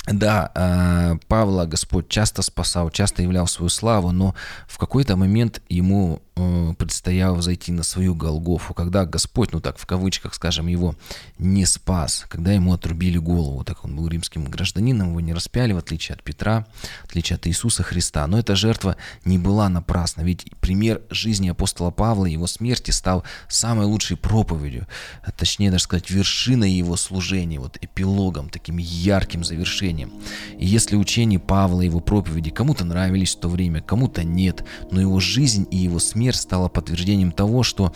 да, 0.07 0.51
э, 0.55 1.17
Павла 1.29 1.65
Господь 1.65 2.09
часто 2.09 2.43
спасал, 2.43 2.91
часто 2.91 3.23
являл 3.23 3.47
свою 3.47 3.69
славу, 3.69 4.11
но 4.11 4.35
в 4.67 4.79
какой-то 4.79 5.17
момент 5.17 5.63
ему 5.69 6.21
э, 6.32 6.32
предстояло 6.35 7.43
зайти 7.43 7.73
на 7.73 7.83
свою 7.83 8.15
Голгофу, 8.15 8.75
когда 8.75 9.05
Господь, 9.05 9.53
ну 9.53 9.61
так 9.61 9.79
в 9.79 9.87
кавычках 9.87 10.35
скажем, 10.35 10.67
его 10.67 10.97
не 11.39 11.67
спас, 11.67 12.25
когда 12.29 12.53
ему 12.53 12.73
отрубили 12.73 13.19
голову, 13.19 13.65
так 13.65 13.85
он 13.85 13.97
был 13.97 14.09
римским 14.09 14.45
гражданином, 14.45 15.11
его 15.11 15.21
не 15.21 15.35
распяли, 15.35 15.73
в 15.73 15.79
отличие 15.79 16.15
от 16.15 16.23
Петра, 16.23 16.67
в 17.03 17.05
отличие 17.11 17.37
от 17.37 17.47
Иисуса 17.47 17.83
Христа. 17.83 18.27
Но 18.27 18.39
эта 18.39 18.57
жертва 18.57 18.97
не 19.25 19.39
была 19.39 19.69
напрасна, 19.69 20.23
ведь 20.23 20.47
пример 20.61 21.03
жизни 21.11 21.49
апостола 21.49 21.91
Павла, 21.91 22.27
его 22.27 22.47
смерти 22.47 22.91
стал 22.91 23.25
самой 23.49 23.87
лучшей 23.87 24.17
проповедью, 24.17 24.87
а 25.23 25.33
точнее 25.33 25.71
даже 25.71 25.85
сказать, 25.85 26.11
вершиной 26.11 26.71
его 26.71 26.97
служения, 26.97 27.59
вот 27.59 27.77
эпилогом, 27.81 28.49
таким 28.49 28.79
ярким 28.79 29.45
завершением. 29.45 30.13
И 30.59 30.67
если 30.67 30.97
учение 30.97 31.39
Павла, 31.39 31.83
его 31.83 32.01
проповеди 32.01 32.51
кому-то 32.51 32.85
нравились 32.85 33.35
в 33.35 33.41
то 33.41 33.49
время, 33.49 33.83
кому-то 33.83 34.25
нет, 34.25 34.65
но 34.91 35.01
его 35.01 35.21
жизнь 35.21 35.67
и 35.71 35.77
его 35.77 35.99
смерть 35.99 36.22
стала 36.31 36.69
подтверждением 36.69 37.33
того, 37.33 37.63
что 37.63 37.93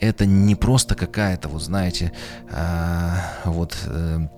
это 0.00 0.26
не 0.26 0.54
просто 0.54 0.94
какая-то, 0.94 1.48
вот 1.48 1.62
знаете, 1.62 2.12
а, 2.50 3.42
вот 3.44 3.76
э, 3.86 4.28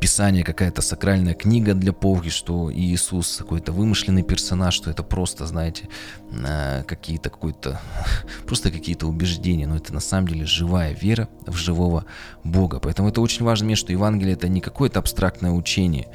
Писание 0.00 0.44
какая-то 0.44 0.80
сакральная 0.80 1.34
книга 1.34 1.74
для 1.74 1.92
Павги, 1.92 2.28
что 2.28 2.72
Иисус 2.72 3.36
какой-то 3.38 3.72
вымышленный 3.72 4.22
персонаж, 4.22 4.74
что 4.74 4.90
это 4.90 5.02
просто, 5.02 5.44
знаете, 5.46 5.88
а, 6.32 6.84
какие-то 6.84 7.30
какой-то, 7.30 7.80
просто 8.46 8.70
какие-то 8.70 9.06
убеждения, 9.06 9.66
но 9.66 9.76
это 9.76 9.92
на 9.92 10.00
самом 10.00 10.28
деле 10.28 10.46
живая 10.46 10.94
вера 10.94 11.28
в 11.46 11.56
живого 11.56 12.04
Бога. 12.44 12.78
Поэтому 12.78 13.08
это 13.08 13.20
очень 13.20 13.44
важно, 13.44 13.74
что 13.74 13.92
Евангелие 13.92 14.34
это 14.34 14.48
не 14.48 14.60
какое-то 14.60 15.00
абстрактное 15.00 15.50
учение, 15.50 16.08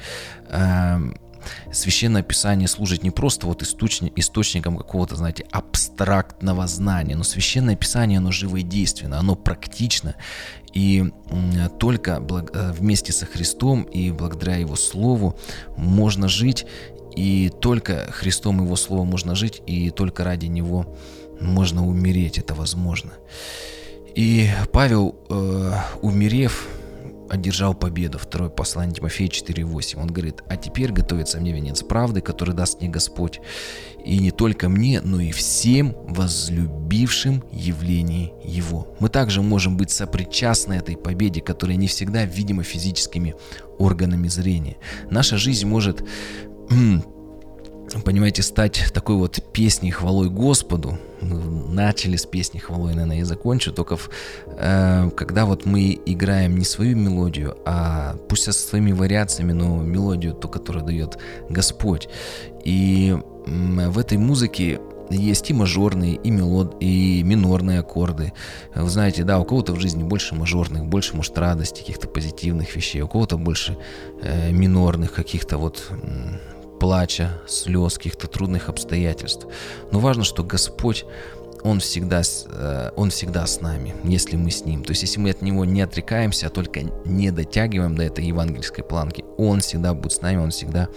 Священное 1.72 2.22
Писание 2.22 2.68
служит 2.68 3.02
не 3.02 3.10
просто 3.10 3.46
вот 3.46 3.62
источник, 3.62 4.12
источником 4.16 4.76
какого-то, 4.76 5.16
знаете, 5.16 5.44
абстрактного 5.50 6.66
знания, 6.66 7.16
но 7.16 7.24
Священное 7.24 7.76
Писание, 7.76 8.18
оно 8.18 8.32
живо 8.32 8.56
и 8.56 8.62
действенно, 8.62 9.18
оно 9.18 9.34
практично, 9.34 10.14
и 10.72 11.12
только 11.78 12.22
э, 12.52 12.72
вместе 12.72 13.12
со 13.12 13.26
Христом 13.26 13.82
и 13.82 14.10
благодаря 14.10 14.56
Его 14.56 14.76
Слову 14.76 15.38
можно 15.76 16.28
жить, 16.28 16.66
и 17.16 17.50
только 17.60 18.10
Христом 18.10 18.64
Его 18.64 18.76
Словом 18.76 19.08
можно 19.08 19.34
жить, 19.34 19.62
и 19.66 19.90
только 19.90 20.24
ради 20.24 20.46
Него 20.46 20.96
можно 21.40 21.86
умереть, 21.86 22.38
это 22.38 22.54
возможно. 22.54 23.12
И 24.14 24.48
Павел, 24.72 25.16
э, 25.28 25.72
умерев, 26.02 26.68
одержал 27.30 27.74
победу. 27.74 28.18
Второе 28.18 28.50
послание 28.50 28.94
Тимофея 28.94 29.28
4.8. 29.28 30.00
Он 30.00 30.08
говорит, 30.08 30.42
а 30.48 30.56
теперь 30.56 30.92
готовится 30.92 31.40
мне 31.40 31.52
венец 31.52 31.82
правды, 31.82 32.20
который 32.20 32.54
даст 32.54 32.80
мне 32.80 32.88
Господь. 32.88 33.40
И 34.04 34.18
не 34.18 34.30
только 34.30 34.68
мне, 34.68 35.00
но 35.00 35.20
и 35.20 35.32
всем 35.32 35.96
возлюбившим 36.08 37.42
явление 37.50 38.32
Его. 38.44 38.94
Мы 39.00 39.08
также 39.08 39.42
можем 39.42 39.76
быть 39.76 39.90
сопричастны 39.90 40.74
этой 40.74 40.96
победе, 40.96 41.40
которая 41.40 41.76
не 41.76 41.86
всегда 41.86 42.24
видима 42.24 42.62
физическими 42.62 43.34
органами 43.78 44.28
зрения. 44.28 44.76
Наша 45.10 45.38
жизнь 45.38 45.66
может 45.66 46.04
понимаете, 48.00 48.42
стать 48.42 48.90
такой 48.92 49.16
вот 49.16 49.40
песней 49.52 49.90
хвалой 49.90 50.28
Господу. 50.28 50.98
Начали 51.20 52.16
с 52.16 52.26
песни 52.26 52.58
хвалой, 52.58 52.94
наверное, 52.94 53.18
и 53.18 53.22
закончу, 53.22 53.72
только 53.72 53.96
в, 53.96 54.10
э, 54.46 55.10
когда 55.16 55.46
вот 55.46 55.64
мы 55.64 55.98
играем 56.04 56.58
не 56.58 56.64
свою 56.64 56.96
мелодию, 56.96 57.56
а 57.64 58.16
пусть 58.28 58.44
со 58.44 58.52
своими 58.52 58.92
вариациями, 58.92 59.52
но 59.52 59.82
мелодию, 59.82 60.34
ту, 60.34 60.48
которую 60.48 60.84
дает 60.84 61.18
Господь. 61.48 62.08
И 62.64 63.16
э, 63.46 63.88
в 63.88 63.98
этой 63.98 64.18
музыке 64.18 64.80
есть 65.10 65.50
и 65.50 65.54
мажорные, 65.54 66.14
и, 66.14 66.30
мелод, 66.30 66.76
и 66.80 67.22
минорные 67.22 67.80
аккорды. 67.80 68.32
Вы 68.74 68.88
знаете, 68.88 69.24
да, 69.24 69.38
у 69.38 69.44
кого-то 69.44 69.72
в 69.74 69.80
жизни 69.80 70.02
больше 70.02 70.34
мажорных, 70.34 70.86
больше, 70.86 71.14
может, 71.14 71.36
радости, 71.38 71.80
каких-то 71.80 72.08
позитивных 72.08 72.74
вещей, 72.74 73.02
у 73.02 73.08
кого-то 73.08 73.36
больше 73.36 73.76
э, 74.22 74.50
минорных, 74.50 75.12
каких-то 75.12 75.58
вот 75.58 75.90
плача, 76.84 77.30
слез, 77.46 77.94
каких-то 77.94 78.26
трудных 78.26 78.68
обстоятельств. 78.68 79.46
Но 79.90 80.00
важно, 80.00 80.22
что 80.22 80.44
Господь 80.44 81.06
он 81.62 81.80
всегда, 81.80 82.20
э, 82.20 82.90
он 82.94 83.08
всегда 83.08 83.46
с 83.46 83.62
нами, 83.62 83.94
если 84.04 84.36
мы 84.36 84.50
с 84.50 84.66
Ним. 84.66 84.84
То 84.84 84.90
есть, 84.90 85.00
если 85.00 85.18
мы 85.18 85.30
от 85.30 85.40
Него 85.40 85.64
не 85.64 85.80
отрекаемся, 85.80 86.48
а 86.48 86.50
только 86.50 86.82
не 87.06 87.30
дотягиваем 87.30 87.96
до 87.96 88.02
этой 88.02 88.26
евангельской 88.26 88.84
планки, 88.84 89.24
Он 89.38 89.60
всегда 89.60 89.94
будет 89.94 90.12
с 90.12 90.20
нами, 90.20 90.36
Он 90.36 90.50
всегда 90.50 90.88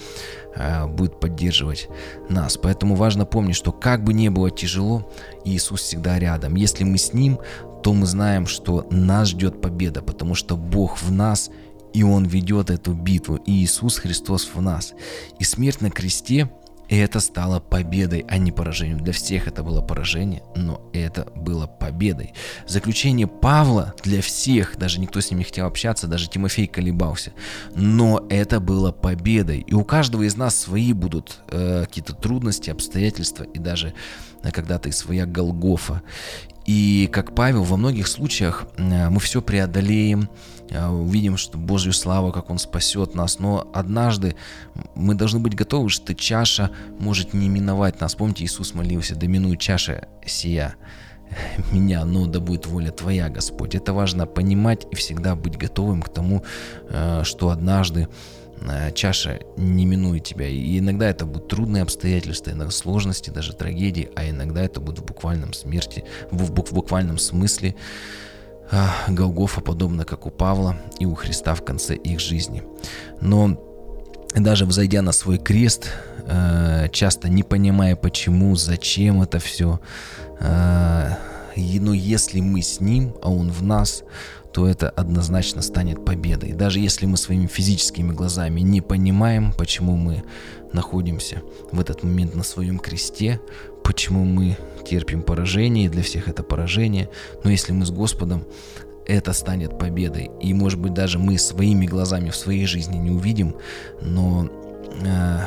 э, 0.56 0.88
будет 0.88 1.22
поддерживать 1.22 1.88
нас. 2.28 2.58
Поэтому 2.58 2.96
важно 2.96 3.26
помнить, 3.26 3.56
что 3.56 3.72
как 3.72 4.04
бы 4.04 4.12
ни 4.12 4.28
было 4.28 4.52
тяжело, 4.52 5.10
Иисус 5.46 5.84
всегда 5.84 6.20
рядом. 6.20 6.56
Если 6.56 6.84
мы 6.84 6.98
с 6.98 7.14
Ним, 7.14 7.40
то 7.82 7.94
мы 7.94 8.08
знаем, 8.08 8.46
что 8.46 8.86
нас 8.92 9.30
ждет 9.30 9.62
победа, 9.62 10.02
потому 10.02 10.36
что 10.36 10.58
Бог 10.58 11.02
в 11.02 11.14
нас– 11.14 11.50
и 11.98 12.04
Он 12.04 12.26
ведет 12.26 12.70
эту 12.70 12.94
битву, 12.94 13.38
и 13.38 13.52
Иисус 13.52 13.98
Христос 13.98 14.48
в 14.54 14.62
нас. 14.62 14.94
И 15.40 15.44
смерть 15.44 15.82
на 15.82 15.90
кресте 15.90 16.48
это 16.90 17.20
стало 17.20 17.60
победой, 17.60 18.24
а 18.30 18.38
не 18.38 18.52
поражением. 18.52 19.00
Для 19.00 19.14
всех 19.14 19.48
это 19.48 19.64
было 19.64 19.82
поражение, 19.82 20.44
но 20.56 20.88
это 20.94 21.26
было 21.36 21.66
победой. 21.66 22.34
Заключение 22.68 23.26
Павла 23.26 23.96
для 24.04 24.22
всех, 24.22 24.78
даже 24.78 25.00
никто 25.00 25.20
с 25.22 25.32
ним 25.32 25.40
не 25.40 25.46
хотел 25.46 25.66
общаться, 25.66 26.06
даже 26.06 26.30
Тимофей 26.30 26.68
колебался, 26.68 27.34
но 27.74 28.28
это 28.30 28.60
было 28.60 28.92
победой. 28.92 29.62
И 29.62 29.74
у 29.74 29.84
каждого 29.84 30.22
из 30.22 30.38
нас 30.38 30.56
свои 30.56 30.94
будут 30.94 31.40
э, 31.50 31.86
какие-то 31.86 32.14
трудности, 32.14 32.70
обстоятельства 32.70 33.44
и 33.44 33.58
даже 33.58 33.94
э, 34.44 34.52
когда-то 34.52 34.88
и 34.90 34.92
своя 34.92 35.26
Голгофа. 35.26 36.04
И 36.68 37.10
как 37.14 37.34
Павел, 37.34 37.64
во 37.64 37.78
многих 37.78 38.08
случаях 38.08 38.68
э, 38.78 39.10
мы 39.10 39.22
все 39.22 39.42
преодолеем, 39.42 40.30
э, 40.70 40.86
увидим, 40.86 41.38
что 41.38 41.58
Божью 41.58 41.94
славу, 41.94 42.34
как 42.34 42.50
Он 42.50 42.60
спасет 42.60 43.16
нас. 43.16 43.40
Но 43.40 43.70
однажды 43.74 44.36
мы 44.94 45.16
должны 45.16 45.40
быть 45.40 45.56
готовы, 45.56 45.90
что 45.90 46.14
чаша 46.14 46.70
может 47.00 47.34
не 47.34 47.48
миновать 47.48 48.02
нас. 48.02 48.16
Помните, 48.16 48.44
Иисус 48.44 48.74
молился, 48.74 49.16
да 49.16 49.28
минует 49.28 49.62
чаша 49.62 50.10
сия 50.26 50.76
меня, 51.72 52.04
но 52.04 52.28
да 52.28 52.42
будет 52.42 52.68
воля 52.68 52.92
Твоя, 52.92 53.30
Господь. 53.30 53.74
Это 53.74 53.94
важно 53.94 54.26
понимать 54.26 54.88
и 54.92 54.96
всегда 54.96 55.36
быть 55.36 55.58
готовым 55.58 56.02
к 56.02 56.10
тому, 56.10 56.44
э, 56.90 57.22
что 57.24 57.50
однажды 57.50 58.10
чаша 58.94 59.40
не 59.56 59.86
минует 59.86 60.24
тебя. 60.24 60.48
И 60.48 60.80
иногда 60.80 61.10
это 61.10 61.26
будут 61.26 61.48
трудные 61.48 61.84
обстоятельства, 61.84 62.52
иногда 62.52 62.72
сложности, 62.72 63.30
даже 63.30 63.54
трагедии, 63.54 64.10
а 64.16 64.30
иногда 64.30 64.64
это 64.64 64.80
будет 64.80 65.00
в 65.00 65.06
буквальном 65.06 65.54
смерти, 65.54 66.04
в, 66.32 66.44
в, 66.44 66.66
в 66.66 66.74
буквальном 66.74 67.18
смысле 67.18 67.76
а, 68.72 68.94
Голгофа, 69.08 69.62
подобно 69.62 70.06
как 70.06 70.26
у 70.26 70.30
Павла 70.30 70.78
и 71.00 71.06
у 71.06 71.16
Христа 71.16 71.56
в 71.56 71.64
конце 71.64 71.96
их 71.96 72.20
жизни. 72.20 72.64
Но 73.22 73.58
даже 74.36 74.66
взойдя 74.66 75.02
на 75.02 75.12
свой 75.12 75.38
крест, 75.38 75.90
э, 76.26 76.90
часто 76.92 77.30
не 77.30 77.44
понимая 77.44 77.96
почему, 77.96 78.56
зачем 78.56 79.22
это 79.22 79.40
все, 79.40 79.80
э, 80.40 81.10
но 81.56 81.94
если 81.94 82.40
мы 82.40 82.62
с 82.62 82.80
Ним, 82.80 83.16
а 83.22 83.32
Он 83.32 83.50
в 83.52 83.64
нас, 83.64 84.04
то 84.54 84.68
это 84.68 84.90
однозначно 84.90 85.62
станет 85.62 86.04
победой. 86.04 86.54
Даже 86.54 86.80
если 86.80 87.06
мы 87.06 87.18
своими 87.18 87.48
физическими 87.48 88.12
глазами 88.12 88.62
не 88.62 88.82
понимаем, 88.82 89.54
почему 89.54 89.96
мы 89.96 90.24
находимся 90.74 91.42
в 91.72 91.80
этот 91.80 92.04
момент 92.04 92.36
на 92.36 92.44
своем 92.44 92.80
кресте, 92.80 93.40
почему 93.84 94.26
мы 94.26 94.58
терпим 94.86 95.22
поражение, 95.22 95.86
и 95.86 95.90
для 95.90 96.04
всех 96.04 96.28
это 96.28 96.44
поражение, 96.44 97.10
но 97.44 97.52
если 97.52 97.72
мы 97.72 97.86
с 97.86 97.92
Господом, 97.92 98.46
это 99.06 99.32
станет 99.34 99.80
победой. 99.80 100.30
И, 100.42 100.54
может 100.54 100.80
быть, 100.80 100.94
даже 100.94 101.18
мы 101.18 101.38
своими 101.38 101.86
глазами 101.86 102.30
в 102.30 102.36
своей 102.36 102.66
жизни 102.66 102.98
не 102.98 103.12
увидим, 103.12 103.56
но 104.02 104.50
э, 105.06 105.46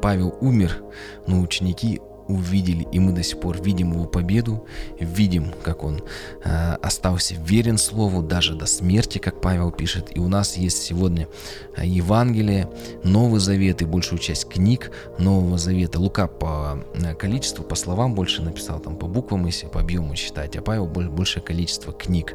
Павел 0.00 0.36
умер, 0.40 0.82
но 1.26 1.40
ученики 1.40 2.00
увидели, 2.28 2.86
и 2.90 3.00
мы 3.00 3.12
до 3.12 3.22
сих 3.22 3.40
пор 3.40 3.62
видим 3.62 3.92
его 3.92 4.04
победу, 4.04 4.66
видим, 4.98 5.52
как 5.62 5.84
он 5.84 6.02
э, 6.44 6.74
остался 6.82 7.34
верен 7.34 7.78
Слову 7.78 8.22
даже 8.22 8.54
до 8.54 8.66
смерти, 8.66 9.18
как 9.18 9.40
Павел 9.40 9.70
пишет. 9.70 10.16
И 10.16 10.20
у 10.20 10.28
нас 10.28 10.56
есть 10.56 10.82
сегодня 10.82 11.28
э, 11.76 11.86
Евангелие, 11.86 12.68
Новый 13.02 13.40
Завет 13.40 13.82
и 13.82 13.84
большую 13.84 14.18
часть 14.18 14.48
книг 14.48 14.90
Нового 15.18 15.58
Завета. 15.58 16.00
Лука 16.00 16.26
по 16.26 16.78
э, 16.94 17.14
количеству, 17.14 17.64
по 17.64 17.74
словам 17.74 18.14
больше 18.14 18.42
написал, 18.42 18.80
там 18.80 18.96
по 18.96 19.06
буквам, 19.06 19.46
если 19.46 19.66
по 19.66 19.80
объему 19.80 20.16
считать, 20.16 20.56
а 20.56 20.62
Павел 20.62 20.86
большее 20.86 21.42
количество 21.42 21.92
книг 21.92 22.34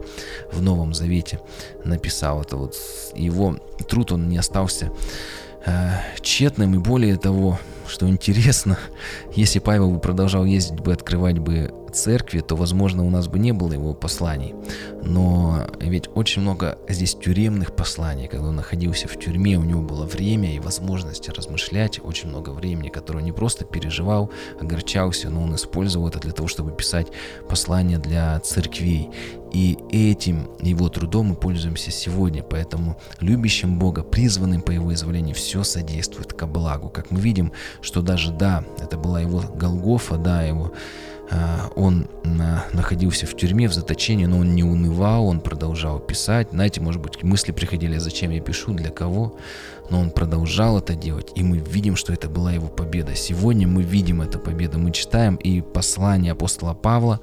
в 0.52 0.62
Новом 0.62 0.94
Завете 0.94 1.40
написал. 1.84 2.42
Это 2.42 2.58
вот 2.58 2.76
его 3.16 3.58
труд, 3.88 4.12
он 4.12 4.30
не 4.30 4.38
остался 4.38 4.92
э, 5.66 5.90
тщетным, 6.22 6.76
и 6.76 6.78
более 6.78 7.18
того, 7.18 7.60
что 7.88 8.08
интересно, 8.08 8.78
если 9.36 9.60
Павел 9.60 9.92
бы 9.92 10.00
продолжал 10.00 10.46
ездить 10.46 10.80
бы, 10.80 10.94
открывать 10.94 11.40
бы 11.40 11.74
церкви, 11.90 12.40
то, 12.42 12.56
возможно, 12.56 13.06
у 13.06 13.10
нас 13.10 13.28
бы 13.28 13.40
не 13.40 13.52
было 13.52 13.74
его 13.74 13.94
посланий. 13.94 14.56
Но 15.04 15.68
ведь 15.80 16.10
очень 16.16 16.42
много 16.42 16.78
здесь 16.88 17.16
тюремных 17.16 17.76
посланий. 17.76 18.28
Когда 18.28 18.48
он 18.48 18.56
находился 18.56 19.08
в 19.08 19.18
тюрьме, 19.18 19.58
у 19.58 19.64
него 19.64 19.82
было 19.82 20.06
время 20.06 20.56
и 20.56 20.60
возможность 20.60 21.30
размышлять, 21.30 22.00
очень 22.04 22.30
много 22.30 22.50
времени, 22.52 22.90
которое 22.90 23.20
он 23.20 23.26
не 23.26 23.32
просто 23.32 23.66
переживал, 23.66 24.30
огорчался, 24.60 25.30
но 25.30 25.44
он 25.44 25.56
использовал 25.56 26.08
это 26.08 26.20
для 26.20 26.32
того, 26.32 26.48
чтобы 26.48 26.72
писать 26.72 27.08
послания 27.48 27.98
для 27.98 28.40
церквей. 28.40 29.10
И 29.52 29.80
этим 29.92 30.50
его 30.62 30.90
трудом 30.90 31.28
мы 31.28 31.36
пользуемся 31.36 31.92
сегодня. 31.92 32.44
Поэтому 32.44 33.00
любящим 33.20 33.80
Бога, 33.80 34.04
призванным 34.04 34.62
по 34.62 34.72
его 34.72 34.94
изволению, 34.94 35.36
все 35.36 35.64
содействует 35.64 36.34
ко 36.34 36.46
благу. 36.46 36.90
Как 36.90 37.12
мы 37.12 37.20
видим, 37.20 37.52
что 37.82 38.02
даже, 38.02 38.32
да, 38.32 38.64
это 38.80 38.98
была 38.98 39.22
его 39.22 39.42
Голгофа, 39.56 40.18
да, 40.18 40.44
его 40.44 40.74
находился 42.90 43.28
в 43.28 43.38
тюрьме, 43.38 43.68
в 43.68 43.74
заточении, 43.74 44.26
но 44.26 44.40
он 44.40 44.56
не 44.56 44.64
унывал, 44.64 45.28
он 45.28 45.42
продолжал 45.42 46.00
писать. 46.00 46.48
Знаете, 46.52 46.82
может 46.82 47.00
быть, 47.00 47.22
мысли 47.22 47.52
приходили, 47.52 48.00
зачем 48.00 48.32
я 48.32 48.42
пишу, 48.42 48.74
для 48.74 48.90
кого, 48.90 49.36
но 49.92 50.00
он 50.00 50.10
продолжал 50.10 50.80
это 50.80 50.96
делать, 50.96 51.32
и 51.36 51.44
мы 51.44 51.58
видим, 51.60 51.96
что 51.96 52.14
это 52.14 52.28
была 52.28 52.52
его 52.52 52.68
победа. 52.68 53.16
Сегодня 53.16 53.68
мы 53.68 53.84
видим 53.84 54.24
эту 54.24 54.40
победу, 54.40 54.80
мы 54.80 54.92
читаем 54.92 55.36
и 55.36 55.62
послание 55.62 56.32
апостола 56.32 56.74
Павла, 56.74 57.20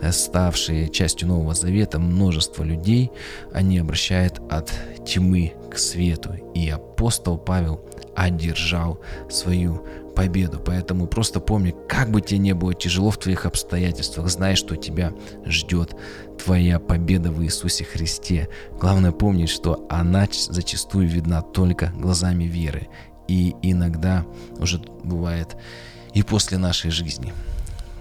э, 0.00 0.12
ставшие 0.12 0.88
частью 0.88 1.26
Нового 1.26 1.54
Завета, 1.54 1.98
множество 1.98 2.62
людей, 2.62 3.10
они 3.52 3.78
обращают 3.78 4.40
от 4.48 4.72
тьмы 5.04 5.54
к 5.72 5.78
свету. 5.78 6.34
И 6.54 6.70
апостол 6.70 7.36
Павел 7.36 7.80
одержал 8.14 9.00
свою 9.28 9.84
победу. 10.14 10.60
Поэтому 10.64 11.06
просто 11.06 11.40
помни, 11.40 11.74
как 11.88 12.10
бы 12.10 12.20
тебе 12.20 12.38
не 12.38 12.54
было 12.54 12.74
тяжело 12.74 13.10
в 13.10 13.18
твоих 13.18 13.46
обстоятельствах, 13.46 14.28
знай, 14.28 14.56
что 14.56 14.76
тебя 14.76 15.12
ждет 15.44 15.94
твоя 16.42 16.78
победа 16.78 17.30
в 17.30 17.42
Иисусе 17.42 17.84
Христе. 17.84 18.48
Главное 18.78 19.12
помнить, 19.12 19.50
что 19.50 19.86
она 19.88 20.26
зачастую 20.30 21.08
видна 21.08 21.42
только 21.42 21.92
глазами 21.96 22.44
веры. 22.44 22.88
И 23.28 23.54
иногда 23.62 24.26
уже 24.58 24.78
бывает 25.04 25.56
и 26.14 26.22
после 26.22 26.58
нашей 26.58 26.90
жизни. 26.90 27.32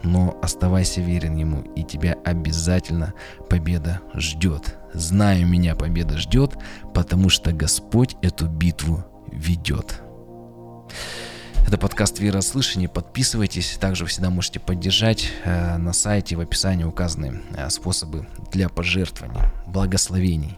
Но 0.01 0.39
оставайся 0.41 1.01
верен 1.01 1.36
Ему, 1.36 1.62
и 1.76 1.84
тебя 1.84 2.16
обязательно 2.24 3.14
победа 3.49 4.01
ждет. 4.16 4.78
Знаю, 4.93 5.45
меня 5.45 5.76
победа 5.76 6.18
ждет, 6.18 6.57
потому 6.93 7.30
что 7.30 7.51
Господь 7.51 8.16
эту 8.22 8.47
битву 8.47 9.03
ведет. 9.32 10.01
Это 11.70 11.78
подкаст 11.78 12.17
«Вера 12.17 12.41
слышания». 12.41 12.89
Подписывайтесь. 12.89 13.78
Также 13.80 14.03
вы 14.03 14.09
всегда 14.09 14.32
можете 14.32 14.59
поддержать. 14.59 15.30
Э, 15.45 15.78
на 15.78 15.93
сайте 15.93 16.36
в 16.36 16.39
описании 16.39 16.84
указаны 16.84 17.43
э, 17.55 17.70
способы 17.70 18.26
для 18.51 18.70
пожертвования. 18.70 19.53
Благословений. 19.67 20.57